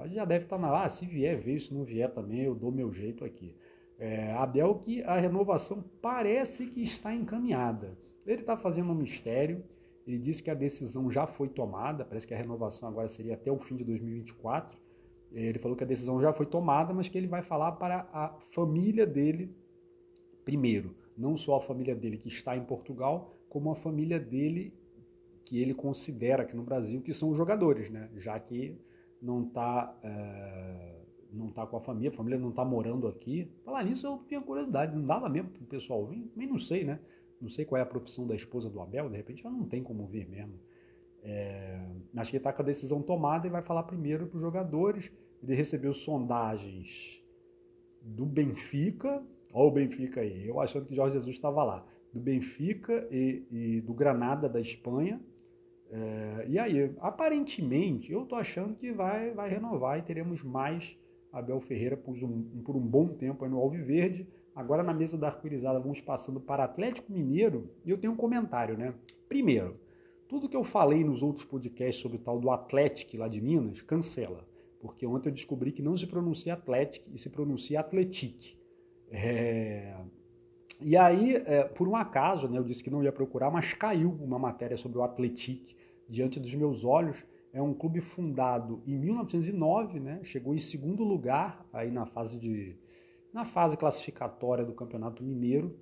Já 0.06 0.24
deve 0.24 0.44
estar 0.44 0.56
tá 0.56 0.62
na. 0.62 0.84
Ah, 0.84 0.88
se 0.88 1.06
vier, 1.06 1.38
veio, 1.38 1.60
se 1.60 1.72
não 1.72 1.84
vier 1.84 2.12
também, 2.12 2.40
eu 2.40 2.54
dou 2.54 2.72
meu 2.72 2.92
jeito 2.92 3.24
aqui. 3.24 3.54
É, 3.98 4.32
Abel, 4.32 4.74
que 4.76 5.02
a 5.04 5.16
renovação 5.18 5.82
parece 6.02 6.66
que 6.66 6.82
está 6.82 7.14
encaminhada. 7.14 7.96
Ele 8.26 8.40
está 8.40 8.56
fazendo 8.56 8.90
um 8.90 8.94
mistério. 8.94 9.62
Ele 10.06 10.18
disse 10.18 10.42
que 10.42 10.50
a 10.50 10.54
decisão 10.54 11.10
já 11.10 11.26
foi 11.26 11.48
tomada, 11.48 12.04
parece 12.04 12.26
que 12.26 12.34
a 12.34 12.36
renovação 12.36 12.88
agora 12.88 13.08
seria 13.08 13.34
até 13.34 13.50
o 13.50 13.58
fim 13.58 13.76
de 13.76 13.84
2024. 13.84 14.76
Ele 15.34 15.58
falou 15.58 15.76
que 15.76 15.84
a 15.84 15.86
decisão 15.86 16.20
já 16.20 16.32
foi 16.32 16.46
tomada, 16.46 16.94
mas 16.94 17.08
que 17.08 17.18
ele 17.18 17.26
vai 17.26 17.42
falar 17.42 17.72
para 17.72 18.08
a 18.12 18.34
família 18.52 19.06
dele 19.06 19.54
primeiro. 20.44 20.94
Não 21.16 21.36
só 21.36 21.56
a 21.56 21.60
família 21.60 21.94
dele 21.94 22.16
que 22.16 22.28
está 22.28 22.56
em 22.56 22.64
Portugal, 22.64 23.34
como 23.48 23.70
a 23.70 23.74
família 23.74 24.20
dele 24.20 24.72
que 25.44 25.60
ele 25.60 25.74
considera 25.74 26.42
aqui 26.42 26.56
no 26.56 26.62
Brasil, 26.62 27.02
que 27.02 27.12
são 27.12 27.30
os 27.30 27.36
jogadores, 27.36 27.90
né? 27.90 28.08
Já 28.16 28.38
que 28.38 28.78
não 29.20 29.42
está 29.46 29.96
eh, 30.02 30.94
não 31.34 31.50
tá 31.50 31.66
com 31.66 31.76
a 31.76 31.80
família, 31.80 32.10
a 32.10 32.12
família 32.12 32.38
não 32.38 32.50
está 32.50 32.64
morando 32.64 33.06
aqui. 33.08 33.50
Falar 33.64 33.84
nisso 33.84 34.06
eu 34.06 34.18
tenho 34.28 34.42
curiosidade, 34.42 34.96
não 34.96 35.04
dava 35.04 35.28
mesmo 35.28 35.50
para 35.50 35.62
o 35.62 35.66
pessoal 35.66 36.06
vir? 36.06 36.22
Também 36.32 36.48
não 36.48 36.58
sei, 36.58 36.84
né? 36.84 37.00
Não 37.40 37.48
sei 37.48 37.64
qual 37.64 37.78
é 37.78 37.82
a 37.82 37.86
profissão 37.86 38.26
da 38.26 38.34
esposa 38.34 38.70
do 38.70 38.80
Abel, 38.80 39.10
de 39.10 39.16
repente 39.16 39.44
ela 39.44 39.54
não 39.54 39.66
tem 39.66 39.82
como 39.82 40.06
vir 40.06 40.28
mesmo. 40.28 40.54
É, 41.22 41.80
acho 42.16 42.30
que 42.30 42.36
ele 42.36 42.40
está 42.40 42.52
com 42.52 42.62
a 42.62 42.64
decisão 42.64 43.02
tomada 43.02 43.46
e 43.46 43.50
vai 43.50 43.62
falar 43.62 43.82
primeiro 43.84 44.26
para 44.26 44.36
os 44.36 44.42
jogadores. 44.42 45.10
Ele 45.44 45.54
recebeu 45.54 45.94
sondagens 45.94 47.22
do 48.02 48.26
Benfica, 48.26 49.22
olha 49.52 49.68
o 49.68 49.70
Benfica 49.70 50.20
aí, 50.20 50.48
eu 50.48 50.60
achando 50.60 50.86
que 50.86 50.94
Jorge 50.94 51.14
Jesus 51.14 51.34
estava 51.34 51.62
lá, 51.62 51.86
do 52.12 52.20
Benfica 52.20 53.06
e, 53.10 53.46
e 53.50 53.80
do 53.80 53.94
Granada 53.94 54.48
da 54.48 54.60
Espanha, 54.60 55.20
é, 55.90 56.46
e 56.48 56.58
aí, 56.58 56.92
aparentemente, 56.98 58.10
eu 58.10 58.22
estou 58.24 58.36
achando 58.36 58.74
que 58.74 58.90
vai, 58.90 59.32
vai 59.32 59.48
renovar 59.48 59.98
e 59.98 60.02
teremos 60.02 60.42
mais 60.42 60.98
Abel 61.32 61.60
Ferreira 61.60 61.96
por 61.96 62.16
um, 62.16 62.42
por 62.64 62.74
um 62.76 62.80
bom 62.80 63.08
tempo 63.08 63.44
aí 63.44 63.50
no 63.50 63.58
Alviverde. 63.58 64.26
Agora 64.54 64.82
na 64.82 64.94
mesa 64.94 65.18
da 65.18 65.28
arco-irizada 65.28 65.78
vamos 65.80 66.00
passando 66.00 66.40
para 66.40 66.64
Atlético 66.64 67.12
Mineiro 67.12 67.70
e 67.84 67.90
eu 67.90 67.98
tenho 67.98 68.12
um 68.12 68.16
comentário, 68.16 68.76
né? 68.76 68.94
Primeiro, 69.28 69.76
tudo 70.28 70.48
que 70.48 70.56
eu 70.56 70.64
falei 70.64 71.04
nos 71.04 71.22
outros 71.22 71.44
podcasts 71.44 72.02
sobre 72.02 72.18
o 72.18 72.20
tal 72.20 72.40
do 72.40 72.50
Atlético 72.50 73.16
lá 73.16 73.28
de 73.28 73.40
Minas, 73.40 73.80
cancela. 73.82 74.46
Porque 74.84 75.06
ontem 75.06 75.30
eu 75.30 75.32
descobri 75.32 75.72
que 75.72 75.80
não 75.80 75.96
se 75.96 76.06
pronuncia 76.06 76.52
Atlético 76.52 77.08
e 77.10 77.16
se 77.16 77.30
pronuncia 77.30 77.80
Atletique. 77.80 78.54
É... 79.10 79.96
E 80.78 80.94
aí, 80.94 81.36
é, 81.36 81.64
por 81.64 81.88
um 81.88 81.96
acaso, 81.96 82.46
né, 82.48 82.58
eu 82.58 82.64
disse 82.64 82.84
que 82.84 82.90
não 82.90 83.02
ia 83.02 83.10
procurar, 83.10 83.50
mas 83.50 83.72
caiu 83.72 84.10
uma 84.20 84.38
matéria 84.38 84.76
sobre 84.76 84.98
o 84.98 85.02
Atletique 85.02 85.74
diante 86.06 86.38
dos 86.38 86.54
meus 86.54 86.84
olhos. 86.84 87.24
É 87.50 87.62
um 87.62 87.72
clube 87.72 88.02
fundado 88.02 88.82
em 88.86 88.98
1909, 88.98 90.00
né? 90.00 90.20
Chegou 90.22 90.54
em 90.54 90.58
segundo 90.58 91.02
lugar 91.02 91.66
aí 91.72 91.90
na 91.90 92.04
fase 92.04 92.38
de 92.38 92.76
na 93.32 93.46
fase 93.46 93.78
classificatória 93.78 94.66
do 94.66 94.74
Campeonato 94.74 95.24
Mineiro. 95.24 95.74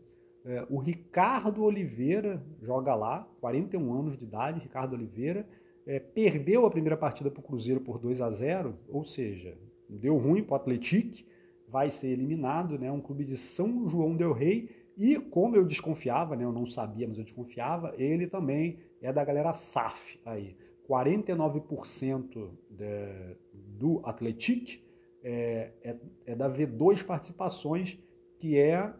É, 0.44 0.64
o 0.70 0.78
Ricardo 0.78 1.64
Oliveira 1.64 2.40
joga 2.60 2.94
lá, 2.94 3.28
41 3.40 3.92
anos 3.92 4.16
de 4.16 4.26
idade, 4.26 4.60
Ricardo 4.60 4.92
Oliveira, 4.92 5.44
é, 5.86 5.98
perdeu 5.98 6.66
a 6.66 6.70
primeira 6.70 6.96
partida 6.96 7.30
para 7.30 7.40
o 7.40 7.42
Cruzeiro 7.42 7.80
por 7.80 7.98
2 7.98 8.20
a 8.20 8.30
0, 8.30 8.76
ou 8.88 9.04
seja, 9.04 9.56
deu 9.88 10.16
ruim 10.16 10.42
para 10.42 10.54
o 10.54 10.56
Atlético, 10.56 11.28
vai 11.68 11.90
ser 11.90 12.08
eliminado, 12.08 12.78
né? 12.78 12.90
Um 12.92 13.00
clube 13.00 13.24
de 13.24 13.36
São 13.36 13.88
João 13.88 14.16
del 14.16 14.32
Rei 14.32 14.68
e 14.96 15.16
como 15.18 15.56
eu 15.56 15.64
desconfiava, 15.64 16.36
né, 16.36 16.44
eu 16.44 16.52
não 16.52 16.66
sabia, 16.66 17.08
mas 17.08 17.18
eu 17.18 17.24
desconfiava, 17.24 17.94
ele 17.96 18.26
também 18.26 18.78
é 19.00 19.12
da 19.12 19.24
galera 19.24 19.52
SAF 19.52 20.20
aí. 20.24 20.56
49% 20.88 22.50
de, 22.68 23.36
do 23.78 24.00
Atletic 24.04 24.82
é, 25.22 25.70
é, 25.82 25.96
é, 26.26 26.34
da 26.34 26.50
V2 26.50 27.04
Participações, 27.04 27.98
que 28.38 28.58
é 28.58 28.92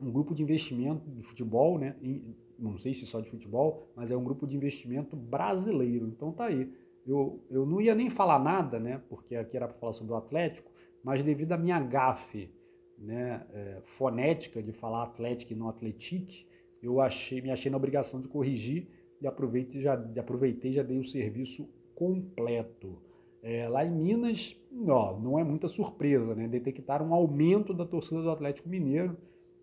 um 0.00 0.10
grupo 0.10 0.34
de 0.34 0.42
investimento 0.42 1.08
de 1.10 1.22
futebol, 1.22 1.78
né? 1.78 1.96
Em, 2.02 2.36
não 2.58 2.78
sei 2.78 2.94
se 2.94 3.06
só 3.06 3.20
de 3.20 3.30
futebol, 3.30 3.88
mas 3.94 4.10
é 4.10 4.16
um 4.16 4.24
grupo 4.24 4.46
de 4.46 4.56
investimento 4.56 5.16
brasileiro. 5.16 6.06
Então 6.08 6.32
tá 6.32 6.46
aí. 6.46 6.72
Eu, 7.06 7.40
eu 7.50 7.64
não 7.64 7.80
ia 7.80 7.94
nem 7.94 8.10
falar 8.10 8.38
nada, 8.38 8.80
né? 8.80 9.00
Porque 9.08 9.36
aqui 9.36 9.56
era 9.56 9.68
para 9.68 9.78
falar 9.78 9.92
sobre 9.92 10.12
o 10.12 10.16
Atlético, 10.16 10.70
mas 11.04 11.22
devido 11.22 11.52
à 11.52 11.58
minha 11.58 11.78
gafe 11.78 12.50
né, 12.98 13.46
é, 13.52 13.80
fonética 13.84 14.62
de 14.62 14.72
falar 14.72 15.04
Atlético 15.04 15.52
e 15.52 15.56
não 15.56 15.68
Atletique, 15.68 16.46
eu 16.82 17.00
achei, 17.00 17.40
me 17.40 17.50
achei 17.50 17.70
na 17.70 17.76
obrigação 17.76 18.20
de 18.20 18.28
corrigir 18.28 18.88
e 19.20 19.26
aproveitei 19.26 19.80
já, 19.80 19.94
aproveitei 19.94 20.72
já 20.72 20.82
dei 20.82 20.98
o 20.98 21.04
serviço 21.04 21.68
completo. 21.94 22.98
É, 23.42 23.68
lá 23.68 23.84
em 23.84 23.90
Minas, 23.90 24.56
ó, 24.88 25.18
não 25.18 25.38
é 25.38 25.44
muita 25.44 25.68
surpresa, 25.68 26.34
né? 26.34 26.48
Detectaram 26.48 27.06
um 27.06 27.14
aumento 27.14 27.72
da 27.72 27.86
torcida 27.86 28.22
do 28.22 28.30
Atlético 28.30 28.68
Mineiro. 28.68 29.16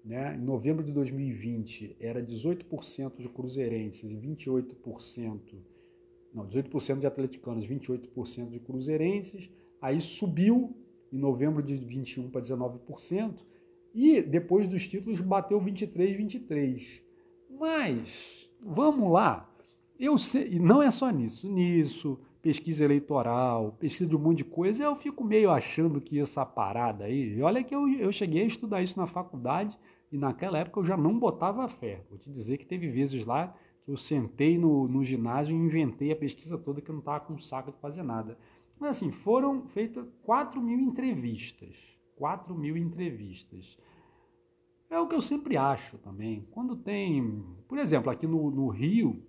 Né? 0.03 0.35
Em 0.35 0.43
novembro 0.43 0.83
de 0.83 0.91
2020 0.91 1.95
era 1.99 2.21
18% 2.21 3.21
de 3.21 3.29
cruzeirenses 3.29 4.11
e 4.11 4.17
28%, 4.17 5.39
não, 6.33 6.45
18% 6.47 6.99
de 6.99 7.07
atleticanos, 7.07 7.67
28% 7.67 8.49
de 8.49 8.59
cruzeirenses. 8.59 9.49
Aí 9.81 10.01
subiu 10.01 10.75
em 11.11 11.17
novembro 11.17 11.61
de 11.61 11.75
21 11.75 12.29
para 12.31 12.41
19%, 12.41 13.45
e 13.93 14.21
depois 14.21 14.65
dos 14.65 14.87
títulos 14.87 15.21
bateu 15.21 15.59
23, 15.59 16.17
23. 16.17 17.03
Mas 17.59 18.49
vamos 18.59 19.11
lá. 19.11 19.47
Eu 19.99 20.17
sei, 20.17 20.53
e 20.53 20.59
não 20.59 20.81
é 20.81 20.89
só 20.89 21.11
nisso, 21.11 21.47
nisso, 21.47 22.19
pesquisa 22.41 22.83
eleitoral, 22.83 23.77
pesquisa 23.79 24.09
de 24.09 24.15
um 24.15 24.19
monte 24.19 24.39
de 24.39 24.45
coisa, 24.45 24.83
eu 24.83 24.95
fico 24.95 25.23
meio 25.23 25.51
achando 25.51 26.01
que 26.01 26.19
essa 26.19 26.43
parada 26.43 27.05
aí, 27.05 27.39
olha 27.41 27.63
que 27.63 27.75
eu, 27.75 27.87
eu 27.87 28.11
cheguei 28.11 28.41
a 28.41 28.47
estudar 28.47 28.81
isso 28.81 28.99
na 28.99 29.05
faculdade 29.05 29.77
e 30.13 30.17
naquela 30.17 30.60
época 30.60 30.80
eu 30.80 30.86
já 30.86 30.95
não 30.95 31.17
botava 31.17 31.67
fé. 31.67 32.06
Vou 32.08 32.19
te 32.19 32.30
dizer 32.30 32.60
que 32.60 32.65
teve 32.67 32.88
vezes 32.88 33.26
lá 33.26 33.52
que 33.84 33.89
eu 33.89 33.97
sentei 33.97 34.60
no, 34.60 34.88
no 34.88 35.04
ginásio 35.04 35.56
e 35.56 35.60
inventei 35.60 36.12
a 36.12 36.15
pesquisa 36.15 36.56
toda 36.56 36.82
que 36.82 36.89
eu 36.89 36.93
não 36.93 36.99
estava 36.99 37.21
com 37.21 37.36
saco 37.39 37.71
de 37.71 37.80
fazer 37.80 38.04
nada. 38.04 38.38
Mas 38.80 38.91
assim, 38.91 39.12
foram 39.12 39.65
feitas 39.69 40.06
4 40.21 40.62
mil 40.62 40.80
entrevistas. 40.80 41.97
4 42.15 42.54
mil 42.54 42.78
entrevistas. 42.78 43.76
É 44.88 44.99
o 44.99 45.08
que 45.08 45.15
eu 45.15 45.21
sempre 45.21 45.58
acho 45.58 45.97
também. 45.97 46.47
Quando 46.52 46.76
tem, 46.76 47.43
por 47.67 47.80
exemplo, 47.80 48.12
aqui 48.12 48.28
no, 48.28 48.52
no 48.52 48.67
Rio, 48.67 49.19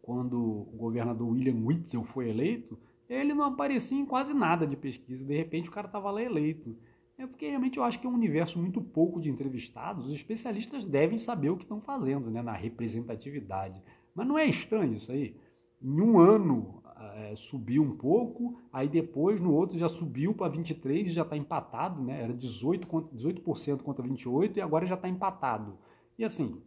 quando 0.00 0.40
o 0.40 0.76
governador 0.76 1.28
William 1.28 1.66
Witzel 1.66 2.04
foi 2.04 2.28
eleito, 2.28 2.78
ele 3.08 3.34
não 3.34 3.44
aparecia 3.44 3.98
em 3.98 4.06
quase 4.06 4.32
nada 4.32 4.64
de 4.68 4.76
pesquisa. 4.76 5.24
De 5.24 5.36
repente 5.36 5.68
o 5.68 5.72
cara 5.72 5.88
estava 5.88 6.12
lá 6.12 6.22
eleito. 6.22 6.76
É 7.20 7.26
porque 7.26 7.46
realmente 7.46 7.76
eu 7.76 7.84
acho 7.84 8.00
que 8.00 8.06
é 8.06 8.10
um 8.10 8.14
universo 8.14 8.58
muito 8.58 8.80
pouco 8.80 9.20
de 9.20 9.28
entrevistados. 9.28 10.06
Os 10.06 10.14
especialistas 10.14 10.86
devem 10.86 11.18
saber 11.18 11.50
o 11.50 11.56
que 11.56 11.64
estão 11.64 11.78
fazendo 11.78 12.30
né, 12.30 12.40
na 12.40 12.54
representatividade. 12.54 13.82
Mas 14.14 14.26
não 14.26 14.38
é 14.38 14.46
estranho 14.46 14.94
isso 14.94 15.12
aí? 15.12 15.36
Em 15.82 16.00
um 16.00 16.18
ano, 16.18 16.82
é, 17.16 17.34
subiu 17.36 17.82
um 17.82 17.94
pouco, 17.94 18.58
aí 18.72 18.88
depois 18.88 19.38
no 19.38 19.52
outro 19.52 19.78
já 19.78 19.86
subiu 19.86 20.32
para 20.32 20.48
23 20.48 21.08
e 21.08 21.10
já 21.10 21.20
está 21.20 21.36
empatado, 21.36 22.02
né? 22.02 22.22
Era 22.22 22.32
18%, 22.32 23.10
18 23.12 23.42
contra 23.84 24.02
28% 24.02 24.56
e 24.56 24.60
agora 24.62 24.86
já 24.86 24.94
está 24.94 25.06
empatado. 25.06 25.76
E 26.18 26.24
assim, 26.24 26.58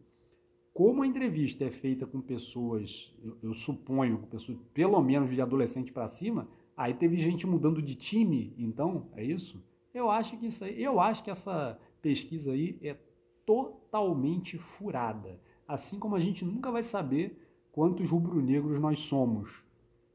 como 0.72 1.02
a 1.02 1.08
entrevista 1.08 1.66
é 1.66 1.72
feita 1.72 2.06
com 2.06 2.22
pessoas, 2.22 3.12
eu, 3.24 3.38
eu 3.42 3.54
suponho, 3.56 4.20
com 4.20 4.28
pessoas 4.28 4.60
pelo 4.72 5.02
menos 5.02 5.32
de 5.32 5.42
adolescente 5.42 5.92
para 5.92 6.08
cima, 6.08 6.48
aí 6.78 6.94
teve 6.94 7.18
gente 7.18 7.48
mudando 7.48 7.82
de 7.82 7.96
time, 7.96 8.54
então, 8.56 9.08
é 9.16 9.24
isso? 9.24 9.60
Eu 9.94 10.10
acho 10.10 10.38
que 10.38 10.48
isso 10.48 10.64
aí, 10.64 10.82
eu 10.82 11.00
acho 11.00 11.24
que 11.24 11.32
essa 11.32 11.80
pesquisa 12.02 12.52
aí 12.52 12.78
é 12.82 12.98
totalmente 13.46 14.58
furada. 14.58 15.40
Assim 15.68 16.00
como 16.00 16.16
a 16.16 16.20
gente 16.20 16.44
nunca 16.44 16.72
vai 16.72 16.84
saber 16.84 17.40
quantos 17.72 18.10
rubro-negros 18.10 18.80
nós 18.80 19.00
somos 19.00 19.64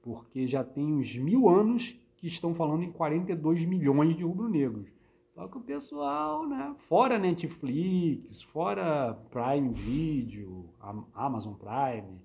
porque 0.08 0.46
já 0.46 0.64
tem 0.64 0.92
uns 0.92 1.16
mil 1.16 1.48
anos 1.48 1.94
que 2.16 2.26
estão 2.26 2.54
falando 2.54 2.82
em 2.82 2.90
42 2.90 3.64
milhões 3.66 4.16
de 4.16 4.24
rubro-negros. 4.24 4.88
Só 5.34 5.46
que 5.46 5.58
o 5.58 5.60
pessoal, 5.60 6.48
né, 6.48 6.74
fora 6.88 7.18
Netflix, 7.18 8.42
fora 8.42 9.14
Prime 9.30 9.68
Video, 9.74 10.64
Amazon 11.14 11.52
Prime, 11.54 12.18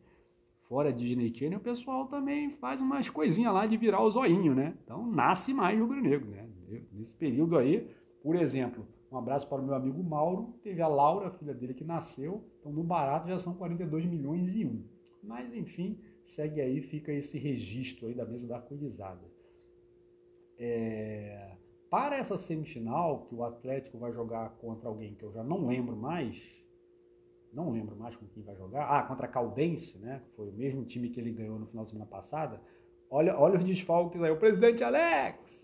fora 0.69 0.93
Disney 0.93 1.31
Channel, 1.35 1.59
o 1.59 1.61
pessoal 1.61 2.07
também 2.07 2.49
faz 2.51 2.79
umas 2.79 3.09
coisinhas 3.09 3.53
lá 3.53 3.65
de 3.65 3.75
virar 3.75 4.01
o 4.01 4.09
zoinho, 4.09 4.55
né? 4.55 4.73
Então 4.83 5.05
nasce 5.05 5.53
mais 5.53 5.77
rubro-negro, 5.77 6.31
né? 6.31 6.42
Nesse 6.91 7.15
período 7.15 7.57
aí, 7.57 7.89
por 8.21 8.35
exemplo, 8.35 8.87
um 9.11 9.17
abraço 9.17 9.47
para 9.47 9.61
o 9.61 9.65
meu 9.65 9.75
amigo 9.75 10.03
Mauro, 10.03 10.55
teve 10.63 10.81
a 10.81 10.87
Laura, 10.87 11.29
filha 11.31 11.53
dele, 11.53 11.73
que 11.73 11.83
nasceu, 11.83 12.43
então 12.59 12.71
no 12.71 12.83
barato 12.83 13.27
já 13.27 13.37
são 13.37 13.53
42 13.53 14.05
milhões 14.05 14.55
e 14.55 14.65
um. 14.65 14.83
Mas 15.21 15.53
enfim, 15.53 15.99
segue 16.25 16.59
aí, 16.61 16.81
fica 16.81 17.11
esse 17.11 17.37
registro 17.37 18.07
aí 18.07 18.13
da 18.13 18.25
mesa 18.25 18.47
da 18.47 18.55
arco-irizada. 18.55 19.21
É... 20.57 21.55
Para 21.89 22.15
essa 22.15 22.37
semifinal, 22.37 23.25
que 23.27 23.35
o 23.35 23.43
Atlético 23.43 23.99
vai 23.99 24.11
jogar 24.11 24.49
contra 24.57 24.89
alguém 24.89 25.13
que 25.13 25.23
eu 25.23 25.31
já 25.31 25.43
não 25.43 25.67
lembro 25.67 25.95
mais, 25.95 26.41
não 27.53 27.69
lembro 27.69 27.95
mais 27.95 28.15
com 28.15 28.25
quem 28.25 28.41
vai 28.41 28.55
jogar, 28.55 28.85
ah, 28.85 29.03
contra 29.03 29.27
a 29.27 29.29
Caldense, 29.29 29.99
né? 29.99 30.23
Foi 30.35 30.49
o 30.49 30.53
mesmo 30.53 30.83
time 30.85 31.09
que 31.09 31.19
ele 31.19 31.31
ganhou 31.31 31.59
no 31.59 31.67
final 31.67 31.83
da 31.83 31.91
semana 31.91 32.09
passada. 32.09 32.59
Olha, 33.11 33.37
olha 33.37 33.59
os 33.59 33.63
desfalques 33.63 34.23
aí. 34.23 34.31
O 34.31 34.39
presidente 34.39 34.83
Alex! 34.83 35.62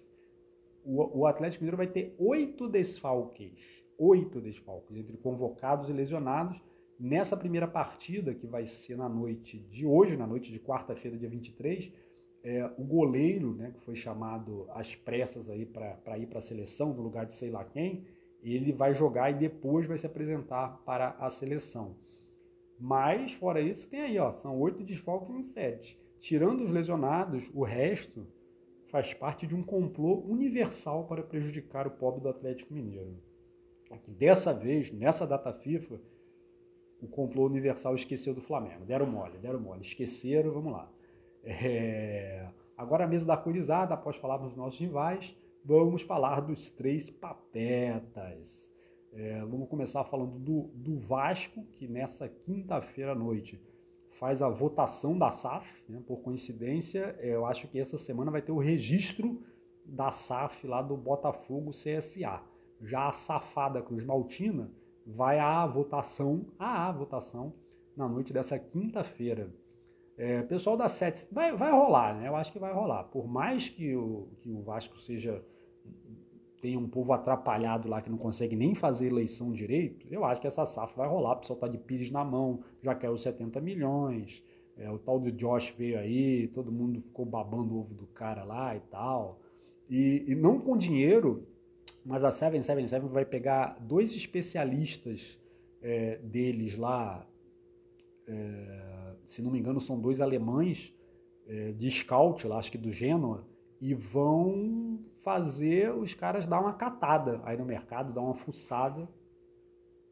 O, 0.89 1.19
o 1.19 1.27
Atlético 1.27 1.63
Mineiro 1.63 1.77
vai 1.77 1.85
ter 1.85 2.15
oito 2.17 2.67
desfalques. 2.67 3.85
Oito 3.95 4.41
desfalques, 4.41 4.97
entre 4.97 5.17
convocados 5.17 5.87
e 5.87 5.93
lesionados. 5.93 6.59
Nessa 6.99 7.37
primeira 7.37 7.67
partida, 7.67 8.33
que 8.33 8.47
vai 8.47 8.65
ser 8.65 8.97
na 8.97 9.07
noite 9.07 9.59
de 9.59 9.85
hoje, 9.85 10.17
na 10.17 10.25
noite 10.25 10.51
de 10.51 10.59
quarta-feira, 10.59 11.15
dia 11.15 11.29
23, 11.29 11.93
é, 12.43 12.65
o 12.77 12.83
goleiro, 12.83 13.53
né, 13.53 13.71
que 13.71 13.79
foi 13.85 13.95
chamado 13.95 14.65
às 14.71 14.95
pressas 14.95 15.47
aí 15.47 15.63
para 15.63 16.17
ir 16.17 16.25
para 16.25 16.39
a 16.39 16.41
seleção, 16.41 16.91
no 16.91 17.03
lugar 17.03 17.25
de 17.25 17.33
sei 17.33 17.51
lá 17.51 17.63
quem, 17.63 18.05
ele 18.41 18.71
vai 18.71 18.93
jogar 18.93 19.29
e 19.29 19.35
depois 19.35 19.85
vai 19.85 19.97
se 19.97 20.07
apresentar 20.07 20.81
para 20.85 21.11
a 21.19 21.29
seleção. 21.29 21.95
Mas, 22.79 23.33
fora 23.33 23.61
isso, 23.61 23.87
tem 23.87 24.01
aí, 24.01 24.17
ó, 24.17 24.31
são 24.31 24.57
oito 24.59 24.83
desfalques 24.83 25.35
em 25.35 25.43
sete. 25.43 25.99
Tirando 26.19 26.63
os 26.63 26.71
lesionados, 26.71 27.51
o 27.53 27.63
resto 27.63 28.25
faz 28.89 29.13
parte 29.13 29.45
de 29.45 29.55
um 29.55 29.63
complô 29.63 30.23
universal 30.27 31.05
para 31.05 31.23
prejudicar 31.23 31.87
o 31.87 31.91
pobre 31.91 32.21
do 32.21 32.29
Atlético 32.29 32.73
Mineiro. 32.73 33.17
Aqui, 33.91 34.11
dessa 34.11 34.53
vez, 34.53 34.91
nessa 34.91 35.25
data 35.25 35.53
FIFA, 35.53 35.99
o 37.01 37.07
complô 37.07 37.45
universal 37.45 37.95
esqueceu 37.95 38.33
do 38.33 38.41
Flamengo. 38.41 38.85
Deram 38.85 39.07
mole, 39.07 39.37
deram 39.37 39.59
mole. 39.59 39.81
Esqueceram, 39.81 40.51
vamos 40.51 40.73
lá. 40.73 40.91
É... 41.43 42.47
Agora 42.77 43.05
a 43.05 43.07
mesa 43.07 43.25
da 43.25 43.33
arco-irizada, 43.33 43.93
após 43.93 44.15
falarmos 44.15 44.49
dos 44.49 44.57
nossos 44.57 44.79
rivais, 44.79 45.35
vamos 45.63 46.01
falar 46.01 46.41
dos 46.41 46.69
três 46.69 47.09
patetas. 47.09 48.73
É, 49.11 49.39
vamos 49.41 49.67
começar 49.67 50.03
falando 50.05 50.37
do, 50.39 50.61
do 50.75 50.97
Vasco, 50.97 51.65
que 51.73 51.87
nessa 51.87 52.29
quinta-feira 52.29 53.11
à 53.11 53.15
noite 53.15 53.59
faz 54.19 54.41
a 54.41 54.49
votação 54.49 55.17
da 55.17 55.31
SAF. 55.31 55.83
Né? 55.87 56.01
Por 56.05 56.17
coincidência, 56.17 57.15
é, 57.19 57.29
eu 57.29 57.45
acho 57.45 57.67
que 57.67 57.79
essa 57.79 57.97
semana 57.97 58.29
vai 58.29 58.41
ter 58.41 58.51
o 58.51 58.59
registro 58.59 59.41
da 59.85 60.11
SAF 60.11 60.67
lá 60.67 60.81
do 60.81 60.95
Botafogo 60.95 61.71
CSA. 61.71 62.41
Já 62.81 63.07
a 63.07 63.13
safada 63.13 63.81
Cruz 63.81 64.03
Maltina 64.03 64.71
vai 65.05 65.39
à 65.39 65.65
votação, 65.65 66.45
à 66.59 66.91
votação, 66.91 67.53
na 67.95 68.07
noite 68.07 68.31
dessa 68.31 68.59
quinta-feira. 68.59 69.53
É, 70.17 70.41
pessoal 70.43 70.75
da 70.75 70.89
Sete, 70.89 71.25
vai, 71.31 71.55
vai 71.55 71.71
rolar, 71.71 72.13
né? 72.13 72.27
Eu 72.27 72.35
acho 72.35 72.51
que 72.51 72.59
vai 72.59 72.73
rolar. 72.73 73.05
Por 73.05 73.25
mais 73.25 73.69
que 73.69 73.95
o, 73.95 74.27
que 74.37 74.51
o 74.51 74.61
Vasco 74.61 74.99
seja 74.99 75.43
tem 76.61 76.77
um 76.77 76.87
povo 76.87 77.13
atrapalhado 77.13 77.87
lá 77.87 78.01
que 78.01 78.09
não 78.09 78.17
consegue 78.17 78.55
nem 78.55 78.75
fazer 78.75 79.07
eleição 79.07 79.51
direito, 79.51 80.07
eu 80.11 80.25
acho 80.25 80.41
que 80.41 80.47
essa 80.47 80.65
safra 80.65 80.95
vai 80.97 81.07
rolar. 81.07 81.33
O 81.33 81.37
pessoal 81.37 81.59
tá 81.59 81.67
de 81.67 81.77
Pires 81.77 82.11
na 82.11 82.23
mão, 82.23 82.63
já 82.81 82.97
os 83.11 83.21
70 83.21 83.61
milhões. 83.61 84.43
É, 84.77 84.89
o 84.89 84.97
tal 84.97 85.19
do 85.19 85.31
Josh 85.31 85.73
veio 85.77 85.99
aí, 85.99 86.47
todo 86.47 86.71
mundo 86.71 87.01
ficou 87.01 87.25
babando 87.25 87.75
o 87.75 87.79
ovo 87.79 87.93
do 87.93 88.07
cara 88.07 88.43
lá 88.43 88.75
e 88.75 88.79
tal. 88.79 89.39
E, 89.89 90.23
e 90.27 90.35
não 90.35 90.59
com 90.59 90.77
dinheiro, 90.77 91.47
mas 92.05 92.23
a 92.23 92.31
777 92.31 93.11
vai 93.11 93.25
pegar 93.25 93.77
dois 93.81 94.13
especialistas 94.13 95.39
é, 95.81 96.17
deles 96.17 96.77
lá, 96.77 97.25
é, 98.27 99.15
se 99.25 99.41
não 99.41 99.51
me 99.51 99.59
engano, 99.59 99.81
são 99.81 99.99
dois 99.99 100.21
alemães 100.21 100.93
é, 101.47 101.71
de 101.71 101.89
scout 101.89 102.47
lá, 102.47 102.57
acho 102.57 102.71
que 102.71 102.77
do 102.77 102.91
Genoa, 102.91 103.45
e 103.81 103.93
vão 103.93 104.99
fazer 105.23 105.93
os 105.93 106.13
caras 106.13 106.45
dar 106.45 106.59
uma 106.59 106.73
catada 106.73 107.41
aí 107.43 107.57
no 107.57 107.65
mercado, 107.65 108.13
dar 108.13 108.21
uma 108.21 108.35
fuçada 108.35 109.07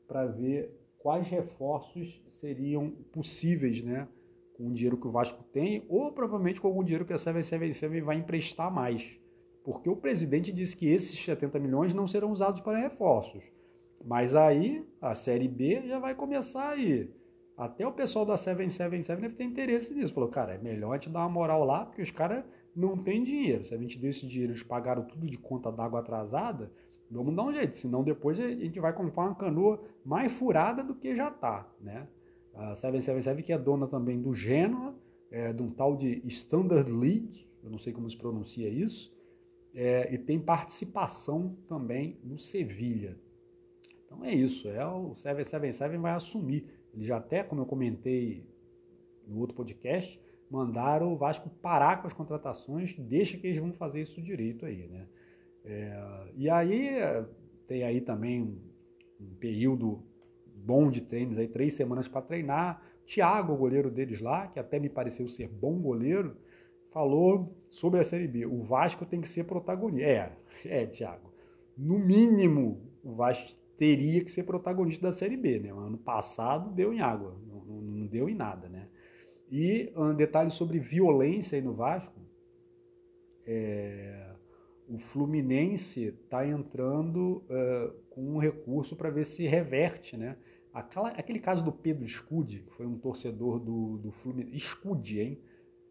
para 0.07 0.25
ver 0.25 0.71
quais 0.97 1.27
reforços 1.27 2.21
seriam 2.27 2.91
possíveis, 3.11 3.81
né? 3.81 4.07
Com 4.55 4.67
o 4.67 4.73
dinheiro 4.73 4.97
que 4.97 5.07
o 5.07 5.11
Vasco 5.11 5.43
tem, 5.51 5.85
ou 5.87 6.11
provavelmente 6.11 6.59
com 6.59 6.67
algum 6.67 6.83
dinheiro 6.83 7.05
que 7.05 7.13
a 7.13 7.17
777 7.17 8.01
vai 8.01 8.17
emprestar 8.17 8.71
mais. 8.71 9.19
Porque 9.63 9.89
o 9.89 9.97
presidente 9.97 10.51
disse 10.51 10.75
que 10.75 10.87
esses 10.87 11.19
70 11.23 11.59
milhões 11.59 11.93
não 11.93 12.07
serão 12.07 12.31
usados 12.31 12.61
para 12.61 12.79
reforços. 12.79 13.43
Mas 14.03 14.33
aí 14.33 14.85
a 15.01 15.13
Série 15.13 15.47
B 15.47 15.83
já 15.85 15.99
vai 15.99 16.15
começar 16.15 16.69
aí. 16.69 17.13
Até 17.57 17.85
o 17.85 17.91
pessoal 17.91 18.25
da 18.25 18.37
777 18.37 19.21
deve 19.21 19.35
ter 19.35 19.43
interesse 19.43 19.93
nisso. 19.93 20.13
Falou, 20.13 20.29
cara, 20.29 20.53
é 20.53 20.57
melhor 20.57 20.91
a 20.91 20.95
gente 20.95 21.09
dar 21.09 21.19
uma 21.19 21.29
moral 21.29 21.63
lá, 21.65 21.85
porque 21.85 22.01
os 22.01 22.11
caras 22.11 22.45
não 22.77 22.95
tem 22.95 23.23
dinheiro. 23.23 23.65
Se 23.65 23.73
a 23.73 23.77
gente 23.77 23.97
deu 23.97 24.11
esse 24.11 24.27
dinheiro, 24.27 24.53
eles 24.53 24.63
pagaram 24.63 25.03
tudo 25.03 25.25
de 25.25 25.37
conta 25.37 25.71
d'água 25.71 25.99
atrasada, 25.99 26.71
vamos 27.09 27.35
dar 27.35 27.43
um 27.43 27.53
jeito, 27.53 27.75
senão 27.75 28.03
depois 28.03 28.39
a 28.39 28.47
gente 28.49 28.79
vai 28.79 28.93
comprar 28.93 29.23
uma 29.23 29.35
canoa 29.35 29.81
mais 30.05 30.31
furada 30.31 30.83
do 30.83 30.93
que 30.93 31.15
já 31.15 31.29
está, 31.29 31.67
né? 31.81 32.07
A 32.53 32.75
777 32.75 33.43
que 33.43 33.51
é 33.53 33.57
dona 33.57 33.87
também 33.87 34.21
do 34.21 34.33
Genoa, 34.33 34.95
é, 35.31 35.51
de 35.51 35.61
um 35.61 35.71
tal 35.71 35.95
de 35.95 36.21
Standard 36.25 36.91
League, 36.91 37.47
eu 37.63 37.69
não 37.69 37.77
sei 37.77 37.91
como 37.91 38.09
se 38.09 38.17
pronuncia 38.17 38.69
isso, 38.69 39.15
é, 39.73 40.13
e 40.13 40.17
tem 40.17 40.39
participação 40.39 41.55
também 41.67 42.17
no 42.23 42.37
Sevilha. 42.37 43.17
Então 44.05 44.23
é 44.23 44.33
isso, 44.33 44.69
é 44.69 44.85
o 44.85 45.15
777 45.15 45.97
vai 45.97 46.13
assumir. 46.13 46.65
Ele 46.93 47.03
já 47.03 47.17
até, 47.17 47.43
como 47.43 47.61
eu 47.61 47.65
comentei 47.65 48.45
no 49.27 49.39
outro 49.39 49.55
podcast, 49.55 50.19
mandaram 50.49 51.13
o 51.13 51.17
Vasco 51.17 51.49
parar 51.61 52.01
com 52.01 52.07
as 52.07 52.13
contratações, 52.13 52.97
deixa 52.97 53.37
que 53.37 53.47
eles 53.47 53.59
vão 53.59 53.73
fazer 53.73 54.01
isso 54.01 54.21
direito 54.21 54.65
aí, 54.65 54.87
né? 54.87 55.07
É, 55.65 56.31
e 56.35 56.49
aí 56.49 56.89
tem 57.67 57.83
aí 57.83 57.99
também 57.99 58.41
um, 58.41 58.57
um, 59.19 59.35
período 59.35 60.01
bom 60.55 60.89
de 60.89 61.01
treinos, 61.01 61.37
aí 61.37 61.47
três 61.47 61.73
semanas 61.73 62.07
para 62.07 62.21
treinar. 62.21 62.81
Thiago, 63.05 63.53
o 63.53 63.57
goleiro 63.57 63.91
deles 63.91 64.21
lá, 64.21 64.47
que 64.47 64.59
até 64.59 64.79
me 64.79 64.89
pareceu 64.89 65.27
ser 65.27 65.47
bom 65.47 65.79
goleiro, 65.79 66.35
falou 66.91 67.55
sobre 67.69 67.99
a 67.99 68.03
Série 68.03 68.27
B. 68.27 68.45
O 68.45 68.63
Vasco 68.63 69.05
tem 69.05 69.21
que 69.21 69.27
ser 69.27 69.43
protagonista. 69.43 70.05
É, 70.07 70.31
é, 70.65 70.85
Thiago. 70.85 71.33
No 71.77 71.99
mínimo, 71.99 72.81
o 73.03 73.13
Vasco 73.13 73.57
teria 73.77 74.23
que 74.23 74.31
ser 74.31 74.43
protagonista 74.43 75.07
da 75.07 75.13
Série 75.13 75.37
B, 75.37 75.59
né? 75.59 75.69
Ano 75.69 75.97
passado 75.97 76.71
deu 76.71 76.93
em 76.93 76.99
água, 76.99 77.35
não, 77.47 77.59
não 77.81 78.07
deu 78.07 78.27
em 78.27 78.35
nada, 78.35 78.67
né? 78.67 78.76
E 79.49 79.91
um 79.95 80.13
detalhe 80.13 80.51
sobre 80.51 80.79
violência 80.79 81.57
aí 81.57 81.61
no 81.61 81.73
Vasco. 81.73 82.19
É, 83.45 84.31
o 84.87 84.97
Fluminense 84.97 86.05
está 86.05 86.45
entrando 86.45 87.43
uh, 87.49 87.93
com 88.09 88.35
um 88.35 88.37
recurso 88.37 88.95
para 88.95 89.09
ver 89.09 89.25
se 89.25 89.47
reverte, 89.47 90.17
né? 90.17 90.37
Aquela, 90.73 91.09
aquele 91.09 91.39
caso 91.39 91.63
do 91.63 91.71
Pedro 91.71 92.05
Scude, 92.07 92.59
que 92.59 92.73
foi 92.73 92.85
um 92.85 92.97
torcedor 92.97 93.59
do, 93.59 93.97
do 93.97 94.11
Fluminense, 94.11 94.59
Scude, 94.59 95.19
hein? 95.21 95.41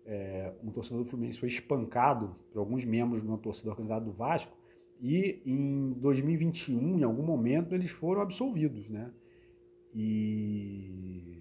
É, 0.04 0.52
um 0.62 0.70
torcedor 0.70 1.02
do 1.02 1.10
Fluminense 1.10 1.40
foi 1.40 1.48
espancado 1.48 2.36
por 2.52 2.60
alguns 2.60 2.84
membros 2.84 3.22
de 3.22 3.28
uma 3.28 3.38
torcida 3.38 3.70
organizada 3.70 4.04
do 4.04 4.12
Vasco 4.12 4.56
e 5.00 5.42
em 5.44 5.92
2021, 5.94 7.00
em 7.00 7.02
algum 7.02 7.22
momento, 7.22 7.74
eles 7.74 7.90
foram 7.90 8.22
absolvidos, 8.22 8.88
né? 8.88 9.10
E 9.94 11.36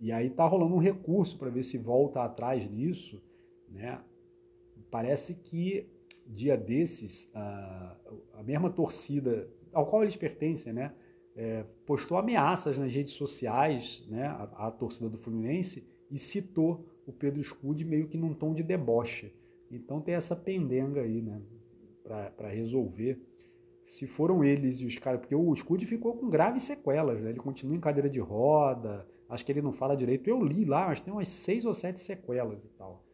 e 0.00 0.10
aí 0.10 0.28
está 0.28 0.46
rolando 0.46 0.74
um 0.74 0.78
recurso 0.78 1.38
para 1.38 1.50
ver 1.50 1.62
se 1.62 1.76
volta 1.76 2.22
atrás 2.22 2.68
nisso. 2.68 3.22
Né? 3.68 4.00
Parece 4.90 5.34
que 5.34 5.86
dia 6.26 6.56
desses, 6.56 7.28
a, 7.34 7.96
a 8.34 8.42
mesma 8.42 8.70
torcida 8.70 9.48
ao 9.72 9.86
qual 9.86 10.02
eles 10.02 10.16
pertencem, 10.16 10.72
né, 10.72 10.92
é, 11.36 11.64
postou 11.86 12.18
ameaças 12.18 12.78
nas 12.78 12.92
redes 12.92 13.14
sociais 13.14 14.04
né, 14.08 14.26
à, 14.26 14.66
à, 14.66 14.70
torcida 14.70 15.08
do 15.08 15.16
Fluminense 15.16 15.86
e 16.10 16.18
citou 16.18 16.86
o 17.06 17.12
Pedro 17.12 17.42
Scude 17.42 17.84
meio 17.84 18.08
que 18.08 18.16
num 18.16 18.34
tom 18.34 18.54
de 18.54 18.62
deboche. 18.62 19.32
Então 19.70 20.00
tem 20.00 20.14
essa 20.14 20.34
pendenga 20.34 21.02
aí 21.02 21.22
né, 21.22 21.40
para 22.36 22.48
resolver. 22.48 23.20
Se 23.84 24.06
foram 24.06 24.44
eles 24.44 24.80
e 24.80 24.86
os 24.86 24.96
caras, 24.98 25.20
porque 25.20 25.34
o 25.34 25.54
Scude 25.54 25.86
ficou 25.86 26.14
com 26.14 26.28
graves 26.28 26.64
sequelas, 26.64 27.20
né? 27.20 27.30
ele 27.30 27.38
continua 27.38 27.76
em 27.76 27.80
cadeira 27.80 28.08
de 28.08 28.20
roda, 28.20 29.06
Acho 29.30 29.46
que 29.46 29.52
ele 29.52 29.62
não 29.62 29.72
fala 29.72 29.96
direito. 29.96 30.28
Eu 30.28 30.42
li 30.42 30.64
lá, 30.64 30.88
mas 30.88 31.00
tem 31.00 31.12
umas 31.12 31.28
seis 31.28 31.64
ou 31.64 31.72
sete 31.72 32.00
sequelas 32.00 32.64
e 32.64 32.70
tal. 32.70 33.04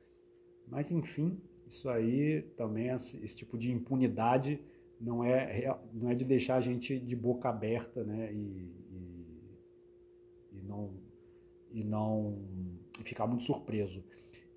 Mas 0.66 0.90
enfim, 0.90 1.38
isso 1.68 1.88
aí 1.90 2.42
também, 2.56 2.88
esse 2.88 3.36
tipo 3.36 3.58
de 3.58 3.70
impunidade 3.70 4.58
não 4.98 5.22
é, 5.22 5.78
não 5.92 6.10
é 6.10 6.14
de 6.14 6.24
deixar 6.24 6.56
a 6.56 6.60
gente 6.60 6.98
de 6.98 7.14
boca 7.14 7.50
aberta, 7.50 8.02
né? 8.02 8.32
E, 8.32 8.72
e, 8.90 9.38
e 10.52 10.62
não 10.62 10.94
e 11.70 11.84
não 11.84 12.38
e 12.98 13.02
ficar 13.02 13.26
muito 13.26 13.44
surpreso. 13.44 14.02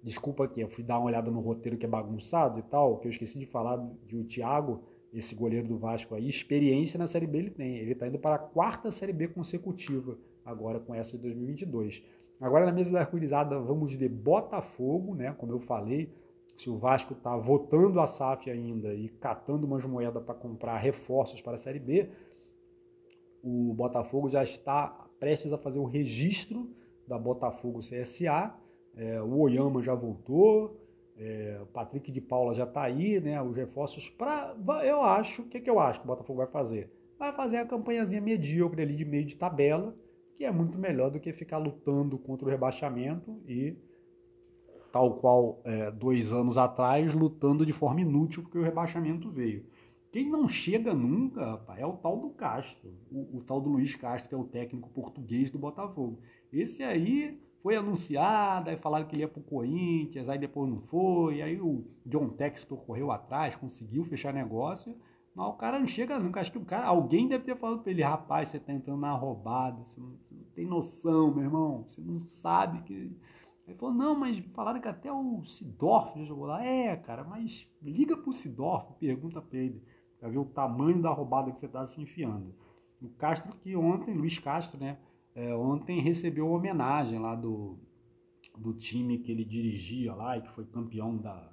Desculpa 0.02 0.46
aqui, 0.46 0.62
eu 0.62 0.70
fui 0.70 0.82
dar 0.84 0.98
uma 0.98 1.08
olhada 1.08 1.30
no 1.30 1.42
roteiro 1.42 1.78
que 1.78 1.86
é 1.86 1.90
bagunçado 1.90 2.58
e 2.58 2.64
tal, 2.64 3.00
que 3.00 3.08
eu 3.08 3.12
esqueci 3.12 3.38
de 3.38 3.46
falar 3.46 3.86
de 4.08 4.16
o 4.16 4.24
Thiago, 4.24 4.82
esse 5.12 5.36
goleiro 5.36 5.68
do 5.68 5.78
Vasco 5.78 6.16
aí, 6.16 6.30
experiência 6.30 6.98
na 6.98 7.06
Série 7.06 7.28
B 7.28 7.38
ele 7.40 7.50
tem. 7.50 7.80
Ele 7.80 7.92
está 7.92 8.08
indo 8.08 8.18
para 8.18 8.36
a 8.36 8.40
quarta 8.40 8.92
Série 8.92 9.12
B 9.12 9.28
consecutiva 9.28 10.18
agora 10.50 10.80
com 10.80 10.94
essa 10.94 11.18
de 11.18 11.24
2022. 11.24 12.04
Agora 12.40 12.66
na 12.66 12.72
mesa 12.72 12.92
da 12.92 13.02
arco-irizada 13.02 13.60
vamos 13.60 13.98
de 13.98 14.08
Botafogo, 14.08 15.14
né? 15.16 15.34
Como 15.38 15.52
eu 15.52 15.60
falei, 15.60 16.10
se 16.56 16.70
o 16.70 16.78
Vasco 16.78 17.14
está 17.14 17.36
votando 17.36 18.00
a 18.00 18.08
SAF 18.08 18.50
ainda 18.50 18.94
e 18.94 19.10
catando 19.10 19.66
umas 19.66 19.86
moedas 19.86 20.24
para 20.24 20.36
comprar 20.36 20.78
reforços 20.78 21.42
para 21.42 21.54
a 21.54 21.58
Série 21.58 21.80
B, 21.80 22.10
o 23.44 23.74
Botafogo 23.74 24.30
já 24.30 24.44
está 24.44 24.88
prestes 25.20 25.54
a 25.54 25.58
fazer 25.58 25.80
o 25.80 25.86
registro 25.86 26.70
da 27.08 27.18
Botafogo 27.18 27.80
CSA. 27.80 28.54
É, 28.96 29.22
o 29.22 29.38
Oyama 29.40 29.82
já 29.82 29.96
voltou, 29.96 30.80
é, 31.18 31.60
o 31.62 31.66
Patrick 31.68 32.12
de 32.12 32.22
Paula 32.22 32.54
já 32.54 32.64
está 32.64 32.84
aí, 32.84 33.20
né? 33.20 33.42
Os 33.42 33.56
reforços 33.56 34.10
para. 34.10 34.56
Eu 34.84 35.02
acho, 35.02 35.42
o 35.42 35.46
que, 35.46 35.60
que 35.60 35.70
eu 35.70 35.80
acho 35.80 36.00
que 36.00 36.06
o 36.06 36.08
Botafogo 36.08 36.38
vai 36.38 36.48
fazer? 36.48 36.90
Vai 37.18 37.34
fazer 37.34 37.58
a 37.58 37.66
campanhazinha 37.66 38.22
medíocre 38.22 38.82
ali 38.82 38.96
de 38.96 39.04
meio 39.04 39.26
de 39.26 39.36
tabela, 39.36 39.94
que 40.40 40.46
é 40.46 40.52
muito 40.52 40.80
melhor 40.80 41.12
do 41.12 41.20
que 41.20 41.34
ficar 41.34 41.58
lutando 41.58 42.18
contra 42.18 42.48
o 42.48 42.50
rebaixamento 42.50 43.42
e, 43.46 43.76
tal 44.90 45.16
qual 45.16 45.60
é, 45.66 45.92
dois 45.92 46.32
anos 46.32 46.58
atrás, 46.58 47.14
lutando 47.14 47.66
de 47.66 47.74
forma 47.74 48.00
inútil 48.00 48.44
porque 48.44 48.58
o 48.58 48.64
rebaixamento 48.64 49.30
veio. 49.30 49.66
Quem 50.14 50.30
não 50.30 50.48
chega 50.48 50.94
nunca, 50.94 51.46
rapaz, 51.46 51.82
é 51.82 51.86
o 51.86 51.92
tal 51.92 52.18
do 52.22 52.30
Castro, 52.30 52.90
o, 53.12 53.38
o 53.38 53.44
tal 53.44 53.60
do 53.60 53.70
Luiz 53.70 53.94
Castro, 53.96 54.30
que 54.30 54.34
é 54.34 54.38
o 54.38 54.46
técnico 54.46 54.90
português 54.92 55.52
do 55.52 55.60
Botafogo. 55.60 56.22
Esse 56.54 56.84
aí 56.84 57.38
foi 57.62 57.76
anunciado, 57.76 58.70
aí 58.70 58.78
falaram 58.78 59.08
que 59.08 59.16
ele 59.16 59.24
ia 59.24 59.28
pro 59.28 59.42
Corinthians, 59.42 60.30
aí 60.30 60.40
depois 60.40 60.70
não 60.70 60.80
foi, 60.80 61.42
aí 61.42 61.60
o 61.60 61.84
John 62.06 62.30
Textor 62.30 62.78
correu 62.86 63.12
atrás, 63.12 63.58
conseguiu 63.58 64.06
fechar 64.06 64.34
negócio, 64.34 64.96
mas 65.40 65.48
o 65.48 65.54
cara 65.54 65.80
não 65.80 65.88
chega 65.88 66.20
nunca. 66.20 66.42
Acho 66.42 66.52
que 66.52 66.58
o 66.58 66.66
cara, 66.66 66.86
alguém 66.86 67.28
deve 67.28 67.46
ter 67.46 67.56
falado 67.56 67.82
para 67.82 67.92
ele, 67.92 68.04
rapaz, 68.04 68.50
você 68.50 68.60
tá 68.60 68.74
entrando 68.74 69.00
na 69.00 69.14
roubada, 69.14 69.86
você 69.86 70.00
não, 70.00 70.18
você 70.18 70.36
não, 70.36 70.44
tem 70.54 70.66
noção, 70.66 71.34
meu 71.34 71.46
irmão, 71.46 71.84
você 71.88 72.02
não 72.02 72.20
sabe 72.20 72.82
que. 72.84 73.18
Ele 73.66 73.78
falou, 73.78 73.94
não, 73.94 74.16
mas 74.18 74.40
falaram 74.54 74.82
que 74.82 74.88
até 74.88 75.12
o 75.12 75.44
Sidorf 75.46 76.20
já 76.20 76.26
jogou 76.26 76.48
lá. 76.48 76.64
É, 76.66 76.96
cara, 76.98 77.24
mas 77.24 77.68
liga 77.82 78.18
pro 78.18 78.34
Sidorf, 78.34 78.94
pergunta 79.00 79.42
pra 79.42 79.60
ele, 79.60 79.82
pra 80.20 80.28
ver 80.28 80.40
o 80.40 80.46
tamanho 80.46 81.02
da 81.02 81.12
roubada 81.12 81.52
que 81.52 81.60
você 81.60 81.68
tá 81.68 81.86
se 81.86 82.02
enfiando. 82.02 82.54
O 83.02 83.10
Castro 83.10 83.56
que 83.58 83.76
ontem, 83.76 84.14
Luiz 84.14 84.40
Castro, 84.40 84.80
né? 84.80 84.98
é, 85.36 85.56
ontem 85.56 86.02
recebeu 86.02 86.52
homenagem 86.52 87.18
lá 87.18 87.34
do, 87.34 87.80
do 88.58 88.74
time 88.74 89.20
que 89.20 89.32
ele 89.32 89.46
dirigia 89.46 90.14
lá 90.14 90.38
e 90.38 90.42
que 90.42 90.52
foi 90.52 90.66
campeão 90.66 91.18
da, 91.18 91.50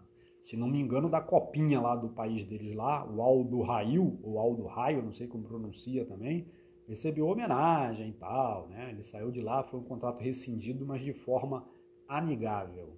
se 0.46 0.56
não 0.56 0.68
me 0.68 0.80
engano, 0.80 1.10
da 1.10 1.20
copinha 1.20 1.80
lá 1.80 1.96
do 1.96 2.08
país 2.08 2.44
deles 2.44 2.72
lá, 2.72 3.04
o 3.04 3.20
Aldo 3.20 3.62
Raio, 3.62 4.16
ou 4.22 4.38
Aldo 4.38 4.64
Raio, 4.64 5.02
não 5.02 5.12
sei 5.12 5.26
como 5.26 5.42
pronuncia 5.42 6.04
também, 6.04 6.46
recebeu 6.86 7.26
homenagem 7.26 8.10
e 8.10 8.12
tal, 8.12 8.68
né? 8.68 8.90
Ele 8.90 9.02
saiu 9.02 9.32
de 9.32 9.40
lá, 9.40 9.64
foi 9.64 9.80
um 9.80 9.82
contrato 9.82 10.20
rescindido, 10.20 10.86
mas 10.86 11.02
de 11.02 11.12
forma 11.12 11.66
amigável. 12.06 12.92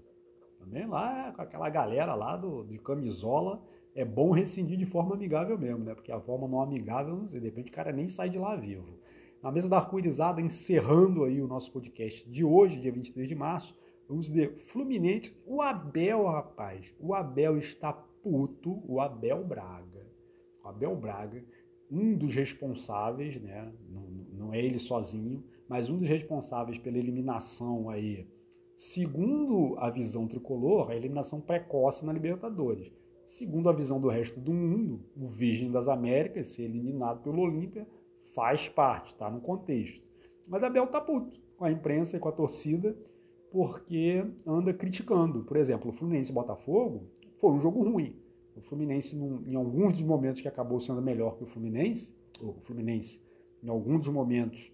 Também 0.59 0.87
lá 0.87 1.33
com 1.33 1.41
aquela 1.41 1.71
galera 1.71 2.15
lá 2.15 2.37
do, 2.37 2.65
de 2.65 2.77
camisola, 2.77 3.63
é 3.95 4.05
bom 4.05 4.31
rescindir 4.31 4.77
de 4.77 4.85
forma 4.85 5.15
amigável 5.15 5.59
mesmo, 5.59 5.83
né? 5.83 5.95
Porque 5.95 6.13
a 6.13 6.21
forma 6.21 6.47
não 6.47 6.61
amigável, 6.61 7.17
não 7.17 7.27
sei, 7.27 7.41
de 7.41 7.47
repente 7.47 7.71
o 7.71 7.75
cara 7.75 7.93
nem 7.93 8.07
sai 8.07 8.29
de 8.29 8.39
lá 8.39 8.57
vivo. 8.57 8.99
Na 9.43 9.51
mesa 9.51 9.71
da 9.71 9.79
arco-irizada, 9.79 10.43
encerrando 10.43 11.25
aí 11.25 11.41
o 11.41 11.49
nosso 11.49 11.73
podcast 11.73 12.29
de 12.29 12.45
hoje, 12.45 12.79
dia 12.79 12.93
23 12.93 13.27
de 13.27 13.35
março, 13.35 13.75
vamos 14.09 14.29
ver 14.29 14.57
Fluminense, 14.67 15.37
o 15.47 15.61
Abel, 15.61 16.25
rapaz, 16.27 16.95
o 16.99 17.15
Abel 17.15 17.59
está 17.59 17.93
puto, 17.93 18.83
o 18.87 19.01
Abel 19.01 19.45
Braga. 19.45 20.07
O 20.65 20.69
Abel 20.69 20.97
Braga, 20.97 21.45
um 21.91 22.17
dos 22.17 22.35
responsáveis, 22.35 23.41
né, 23.41 23.71
não, 23.91 24.03
não 24.33 24.55
é 24.55 24.65
ele 24.65 24.79
sozinho, 24.79 25.45
mas 25.69 25.91
um 25.91 25.99
dos 25.99 26.09
responsáveis 26.09 26.79
pela 26.79 26.99
eliminação 26.99 27.91
aí, 27.91 28.27
segundo 28.77 29.77
a 29.79 29.91
visão 29.91 30.27
tricolor, 30.27 30.91
a 30.91 30.97
eliminação 30.97 31.41
precoce 31.41 32.05
na 32.05 32.13
Libertadores. 32.13 32.91
Segundo 33.27 33.69
a 33.69 33.75
visão 33.75 34.01
do 34.01 34.09
resto 34.09 34.41
do 34.41 34.55
mundo, 34.55 35.05
o 35.15 35.29
Virgem 35.29 35.71
das 35.71 35.87
Américas 35.87 36.47
ser 36.47 36.63
eliminado 36.63 37.23
pelo 37.23 37.43
Olímpia 37.43 37.87
faz 38.35 38.71
parte, 38.71 39.09
está 39.09 39.31
no 39.31 39.43
contexto. 39.43 40.09
Mas 40.47 40.63
Abel 40.63 40.87
tá 40.87 40.99
puto 40.99 41.39
com 41.59 41.67
a 41.67 41.71
imprensa 41.71 42.17
e 42.17 42.21
com 42.21 42.29
a 42.31 42.33
torcida 42.33 42.97
porque 43.51 44.25
anda 44.47 44.73
criticando. 44.75 45.45
Por 45.45 45.57
exemplo, 45.57 45.91
o 45.91 45.93
Fluminense 45.93 46.31
e 46.31 46.35
Botafogo 46.35 47.09
foi 47.39 47.51
um 47.51 47.61
jogo 47.61 47.83
ruim. 47.83 48.17
O 48.57 48.61
Fluminense, 48.61 49.17
em 49.17 49.55
alguns 49.55 49.93
dos 49.93 50.03
momentos 50.03 50.41
que 50.41 50.49
acabou 50.49 50.81
sendo 50.81 51.01
melhor 51.01 51.37
que 51.37 51.45
o 51.45 51.47
Fluminense, 51.47 52.15
o 52.41 52.55
Fluminense, 52.61 53.21
em 53.63 53.69
alguns 53.69 54.01
dos 54.01 54.13
momentos 54.13 54.73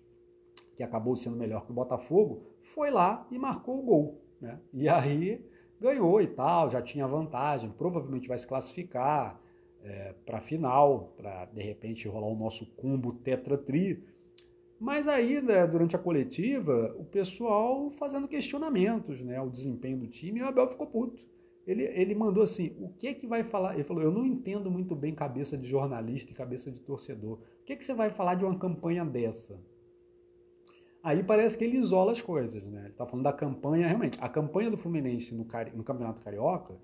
que 0.77 0.83
acabou 0.83 1.17
sendo 1.17 1.37
melhor 1.37 1.65
que 1.65 1.71
o 1.71 1.75
Botafogo, 1.75 2.43
foi 2.63 2.91
lá 2.91 3.27
e 3.31 3.39
marcou 3.39 3.79
o 3.79 3.83
gol. 3.83 4.21
Né? 4.41 4.59
E 4.73 4.89
aí 4.89 5.45
ganhou 5.81 6.21
e 6.21 6.27
tal, 6.27 6.71
já 6.71 6.81
tinha 6.81 7.07
vantagem, 7.07 7.71
provavelmente 7.71 8.29
vai 8.29 8.39
se 8.39 8.47
classificar 8.47 9.41
é, 9.83 10.15
para 10.25 10.39
a 10.39 10.41
final, 10.41 11.13
para 11.17 11.45
de 11.47 11.63
repente 11.63 12.09
rolar 12.09 12.29
o 12.29 12.37
nosso 12.37 12.67
combo 12.75 13.13
tetra-tri. 13.13 14.03
Mas 14.85 15.09
aí, 15.09 15.40
né, 15.40 15.66
durante 15.66 15.97
a 15.97 15.99
coletiva, 15.99 16.94
o 16.99 17.07
pessoal 17.07 17.90
fazendo 17.92 18.29
questionamentos, 18.29 19.23
né, 19.23 19.40
o 19.40 19.49
desempenho 19.49 19.97
do 19.97 20.07
time, 20.07 20.40
e 20.40 20.42
o 20.42 20.47
Abel 20.47 20.68
ficou 20.68 20.87
puto. 20.87 21.18
Ele, 21.66 21.85
ele 21.85 22.14
mandou 22.14 22.42
assim: 22.42 22.77
o 22.79 22.90
que 22.90 23.07
é 23.09 23.14
que 23.14 23.27
vai 23.27 23.42
falar? 23.42 23.73
Ele 23.73 23.83
falou: 23.83 24.03
eu 24.03 24.12
não 24.12 24.27
entendo 24.27 24.70
muito 24.70 24.94
bem 24.94 25.14
cabeça 25.14 25.57
de 25.57 25.66
jornalista 25.66 26.33
e 26.33 26.35
cabeça 26.35 26.70
de 26.70 26.81
torcedor. 26.83 27.38
O 27.62 27.64
que 27.64 27.73
é 27.73 27.77
que 27.77 27.83
você 27.83 27.94
vai 27.94 28.11
falar 28.11 28.35
de 28.35 28.44
uma 28.44 28.59
campanha 28.59 29.07
dessa? 29.07 29.59
Aí 31.03 31.23
parece 31.23 31.57
que 31.57 31.64
ele 31.64 31.79
isola 31.79 32.12
as 32.12 32.20
coisas, 32.20 32.62
né? 32.62 32.81
Ele 32.81 32.88
está 32.90 33.07
falando 33.07 33.25
da 33.25 33.33
campanha, 33.33 33.87
realmente. 33.87 34.18
A 34.20 34.29
campanha 34.29 34.70
do 34.70 34.77
Fluminense 34.77 35.35
no, 35.35 35.47
no 35.75 35.83
Campeonato 35.83 36.20
Carioca 36.20 36.75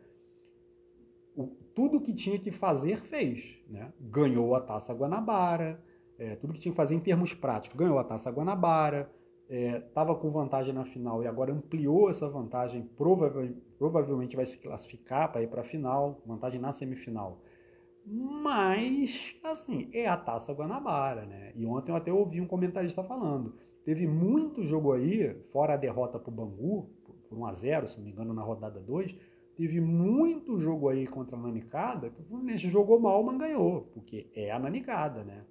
o, 1.37 1.49
tudo 1.75 2.01
que 2.01 2.15
tinha 2.15 2.39
que 2.39 2.51
fazer, 2.51 2.97
fez. 2.97 3.59
Né? 3.69 3.93
Ganhou 4.01 4.55
a 4.55 4.61
Taça 4.61 4.95
Guanabara, 4.95 5.83
é, 6.21 6.37
tudo 6.37 6.53
que 6.53 6.61
tinha 6.61 6.73
que 6.73 6.77
fazer 6.77 6.95
em 6.95 7.01
termos 7.01 7.35
práticos, 7.35 7.77
ganhou 7.77 7.99
a 7.99 8.05
Taça 8.05 8.31
Guanabara, 8.31 9.11
estava 9.49 10.13
é, 10.13 10.15
com 10.15 10.31
vantagem 10.31 10.73
na 10.73 10.85
final 10.85 11.25
e 11.25 11.27
agora 11.27 11.53
ampliou 11.53 12.09
essa 12.09 12.29
vantagem, 12.29 12.83
provavelmente, 12.97 13.61
provavelmente 13.79 14.37
vai 14.37 14.47
se 14.47 14.59
classificar 14.59 15.33
para 15.33 15.43
ir 15.43 15.49
para 15.49 15.63
a 15.63 15.65
final, 15.65 16.21
vantagem 16.25 16.61
na 16.61 16.71
semifinal. 16.71 17.41
Mas, 18.07 19.35
assim, 19.43 19.89
é 19.93 20.07
a 20.07 20.17
Taça 20.17 20.53
Guanabara, 20.53 21.25
né? 21.27 21.53
E 21.57 21.67
ontem 21.67 21.91
eu 21.91 21.97
até 21.97 22.13
ouvi 22.13 22.41
um 22.41 22.47
comentarista 22.47 23.03
falando. 23.03 23.55
Teve 23.85 24.07
muito 24.07 24.63
jogo 24.63 24.93
aí, 24.93 25.35
fora 25.51 25.75
a 25.75 25.77
derrota 25.77 26.19
para 26.19 26.31
o 26.31 26.35
Bangu, 26.35 26.91
por 27.29 27.39
1 27.39 27.47
a 27.47 27.53
0 27.53 27.89
se 27.89 27.99
não 27.99 28.05
me 28.05 28.13
engano, 28.13 28.35
na 28.35 28.43
rodada 28.43 28.79
2, 28.79 29.17
Teve 29.61 29.79
muito 29.79 30.59
jogo 30.59 30.89
aí 30.89 31.07
contra 31.07 31.37
a 31.37 31.39
Nanicada 31.39 32.09
que 32.09 32.23
o 32.23 32.25
Fluminense 32.25 32.67
jogou 32.71 32.99
mal, 32.99 33.23
mas 33.23 33.37
ganhou, 33.37 33.83
porque 33.93 34.27
é 34.35 34.51
a 34.51 34.59
Nanicada, 34.59 35.23
né? 35.23 35.45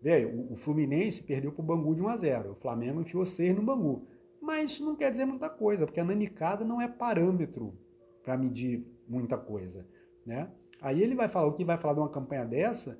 Veio, 0.00 0.52
o 0.52 0.56
Fluminense 0.56 1.22
perdeu 1.22 1.50
para 1.52 1.62
o 1.62 1.64
Bangu 1.64 1.94
de 1.94 2.00
1 2.00 2.08
a 2.08 2.16
0 2.16 2.52
o 2.52 2.54
Flamengo 2.54 3.00
enfiou 3.00 3.24
6 3.24 3.56
no 3.56 3.62
Bangu. 3.62 4.06
Mas 4.40 4.72
isso 4.72 4.84
não 4.84 4.94
quer 4.94 5.10
dizer 5.10 5.24
muita 5.24 5.50
coisa, 5.50 5.84
porque 5.84 6.00
a 6.00 6.04
Nanicada 6.04 6.64
não 6.64 6.80
é 6.80 6.86
parâmetro 6.86 7.74
para 8.22 8.36
medir 8.36 8.86
muita 9.08 9.36
coisa, 9.36 9.86
né? 10.24 10.50
Aí 10.80 11.02
ele 11.02 11.14
vai 11.14 11.28
falar, 11.28 11.48
o 11.48 11.54
que 11.54 11.64
vai 11.64 11.76
falar 11.76 11.94
de 11.94 12.00
uma 12.00 12.08
campanha 12.08 12.44
dessa, 12.44 12.98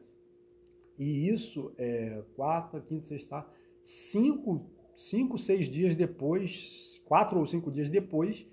e 0.98 1.28
isso 1.28 1.72
é 1.78 2.22
quarta, 2.34 2.80
quinta, 2.80 3.06
sexta, 3.06 3.46
cinco, 3.82 4.66
cinco, 4.96 5.38
seis 5.38 5.66
dias 5.66 5.94
depois, 5.94 7.00
quatro 7.04 7.38
ou 7.38 7.46
cinco 7.46 7.70
dias 7.70 7.88
depois 7.88 8.44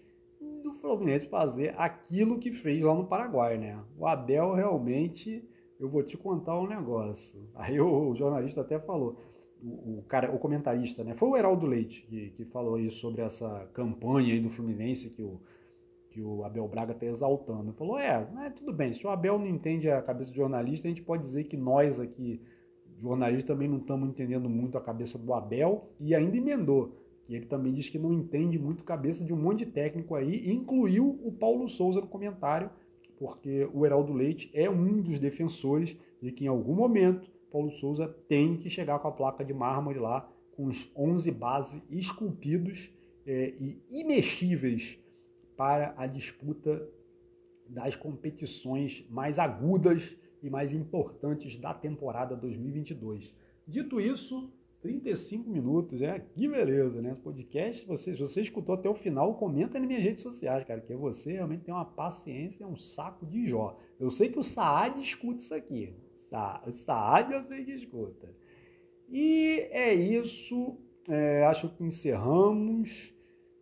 do 0.61 0.73
Fluminense 0.75 1.27
fazer 1.27 1.73
aquilo 1.77 2.39
que 2.39 2.51
fez 2.51 2.83
lá 2.83 2.93
no 2.93 3.07
Paraguai, 3.07 3.57
né? 3.57 3.83
O 3.97 4.05
Abel 4.05 4.53
realmente, 4.53 5.43
eu 5.79 5.89
vou 5.89 6.03
te 6.03 6.17
contar 6.17 6.59
um 6.59 6.67
negócio. 6.67 7.39
Aí 7.55 7.79
o, 7.79 8.09
o 8.09 8.15
jornalista 8.15 8.61
até 8.61 8.79
falou, 8.79 9.17
o, 9.61 9.99
o, 9.99 10.03
cara, 10.07 10.33
o 10.33 10.39
comentarista, 10.39 11.03
né? 11.03 11.15
Foi 11.15 11.29
o 11.29 11.37
Heraldo 11.37 11.65
Leite 11.65 12.03
que, 12.03 12.29
que 12.31 12.45
falou 12.45 12.75
aí 12.75 12.89
sobre 12.89 13.21
essa 13.21 13.67
campanha 13.73 14.33
aí 14.33 14.39
do 14.39 14.49
Fluminense 14.49 15.09
que 15.09 15.21
o, 15.21 15.39
que 16.09 16.21
o 16.21 16.43
Abel 16.43 16.67
Braga 16.67 16.93
está 16.93 17.05
exaltando. 17.05 17.73
Falou, 17.73 17.99
é, 17.99 18.27
é, 18.45 18.49
tudo 18.49 18.71
bem, 18.71 18.93
se 18.93 19.05
o 19.05 19.09
Abel 19.09 19.37
não 19.37 19.47
entende 19.47 19.89
a 19.89 20.01
cabeça 20.01 20.31
do 20.31 20.37
jornalista, 20.37 20.87
a 20.87 20.89
gente 20.89 21.01
pode 21.01 21.23
dizer 21.23 21.45
que 21.45 21.57
nós 21.57 21.99
aqui, 21.99 22.41
jornalistas, 23.01 23.43
também 23.43 23.67
não 23.67 23.77
estamos 23.77 24.09
entendendo 24.09 24.49
muito 24.49 24.77
a 24.77 24.81
cabeça 24.81 25.17
do 25.17 25.33
Abel 25.33 25.89
e 25.99 26.15
ainda 26.15 26.37
emendou 26.37 26.93
que 27.25 27.33
ele 27.33 27.45
também 27.45 27.73
diz 27.73 27.89
que 27.89 27.97
não 27.97 28.13
entende 28.13 28.59
muito 28.59 28.83
cabeça 28.83 29.23
de 29.23 29.33
um 29.33 29.37
monte 29.37 29.65
de 29.65 29.71
técnico 29.71 30.15
aí, 30.15 30.45
e 30.45 30.53
incluiu 30.53 31.19
o 31.23 31.31
Paulo 31.31 31.67
Souza 31.67 31.99
no 31.99 32.07
comentário, 32.07 32.69
porque 33.17 33.69
o 33.73 33.85
Heraldo 33.85 34.13
Leite 34.13 34.49
é 34.53 34.69
um 34.69 35.01
dos 35.01 35.19
defensores 35.19 35.95
de 36.21 36.31
que 36.31 36.45
em 36.45 36.47
algum 36.47 36.73
momento 36.73 37.29
Paulo 37.51 37.71
Souza 37.71 38.07
tem 38.27 38.57
que 38.57 38.69
chegar 38.69 38.99
com 38.99 39.07
a 39.07 39.11
placa 39.11 39.43
de 39.43 39.53
mármore 39.53 39.99
lá, 39.99 40.29
com 40.55 40.65
os 40.65 40.91
11 40.95 41.31
bases 41.31 41.81
esculpidos 41.89 42.91
é, 43.25 43.53
e 43.59 43.81
imexíveis 43.89 44.99
para 45.55 45.93
a 45.97 46.05
disputa 46.05 46.87
das 47.67 47.95
competições 47.95 49.05
mais 49.09 49.39
agudas 49.39 50.15
e 50.43 50.49
mais 50.49 50.73
importantes 50.73 51.55
da 51.55 51.73
temporada 51.73 52.35
2022. 52.35 53.33
Dito 53.67 53.99
isso, 53.99 54.51
35 54.85 55.49
minutos, 55.49 55.99
é 56.03 56.19
que 56.19 56.47
beleza, 56.47 57.01
né? 57.01 57.11
Esse 57.11 57.19
podcast, 57.19 57.83
você, 57.87 58.13
se 58.13 58.19
você 58.19 58.41
escutou 58.41 58.75
até 58.75 58.87
o 58.87 58.93
final, 58.93 59.33
comenta 59.33 59.79
nas 59.79 59.87
minhas 59.87 60.03
redes 60.03 60.21
sociais, 60.21 60.63
cara, 60.63 60.79
que 60.79 60.93
você 60.93 61.33
realmente 61.33 61.63
tem 61.63 61.73
uma 61.73 61.85
paciência, 61.85 62.63
é 62.63 62.67
um 62.67 62.77
saco 62.77 63.25
de 63.25 63.47
jó. 63.47 63.75
Eu 63.99 64.11
sei 64.11 64.29
que 64.29 64.37
o 64.37 64.43
Saad 64.43 65.01
escuta 65.01 65.39
isso 65.39 65.55
aqui. 65.55 65.91
O 66.67 66.71
Saad 66.71 67.33
eu 67.33 67.41
sei 67.41 67.65
que 67.65 67.71
escuta. 67.71 68.31
E 69.09 69.67
é 69.71 69.91
isso, 69.91 70.77
é, 71.09 71.43
acho 71.45 71.67
que 71.69 71.83
encerramos. 71.83 73.11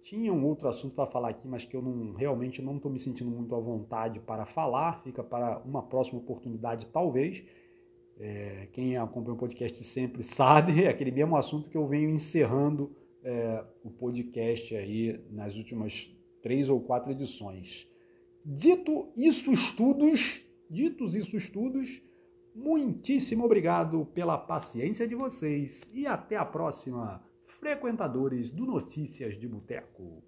Tinha 0.01 0.33
um 0.33 0.45
outro 0.45 0.67
assunto 0.67 0.93
para 0.93 1.09
falar 1.09 1.29
aqui, 1.29 1.47
mas 1.47 1.63
que 1.63 1.77
eu 1.77 1.81
não, 1.81 2.11
realmente 2.15 2.61
não 2.61 2.75
estou 2.75 2.91
me 2.91 2.99
sentindo 2.99 3.31
muito 3.31 3.55
à 3.55 3.59
vontade 3.61 4.19
para 4.19 4.45
falar. 4.45 5.01
Fica 5.01 5.23
para 5.23 5.59
uma 5.59 5.83
próxima 5.83 6.19
oportunidade, 6.19 6.87
talvez. 6.87 7.45
É, 8.19 8.67
quem 8.71 8.95
acompanha 8.95 9.35
o 9.35 9.39
podcast 9.39 9.83
sempre 9.83 10.23
sabe, 10.23 10.83
é 10.85 10.89
aquele 10.89 11.11
mesmo 11.11 11.35
assunto 11.35 11.69
que 11.69 11.77
eu 11.77 11.87
venho 11.87 12.09
encerrando 12.09 12.95
é, 13.23 13.63
o 13.83 13.89
podcast 13.89 14.75
aí 14.75 15.19
nas 15.31 15.55
últimas 15.55 16.11
três 16.41 16.69
ou 16.69 16.79
quatro 16.79 17.11
edições. 17.11 17.87
Dito 18.45 19.07
isso, 19.15 19.51
estudos, 19.51 20.45
ditos 20.69 21.15
isso, 21.15 21.35
estudos, 21.37 22.01
muitíssimo 22.53 23.45
obrigado 23.45 24.05
pela 24.13 24.37
paciência 24.37 25.07
de 25.07 25.15
vocês 25.15 25.89
e 25.93 26.05
até 26.05 26.35
a 26.35 26.45
próxima 26.45 27.23
frequentadores 27.59 28.49
do 28.49 28.65
Notícias 28.65 29.37
de 29.37 29.47
Boteco. 29.47 30.21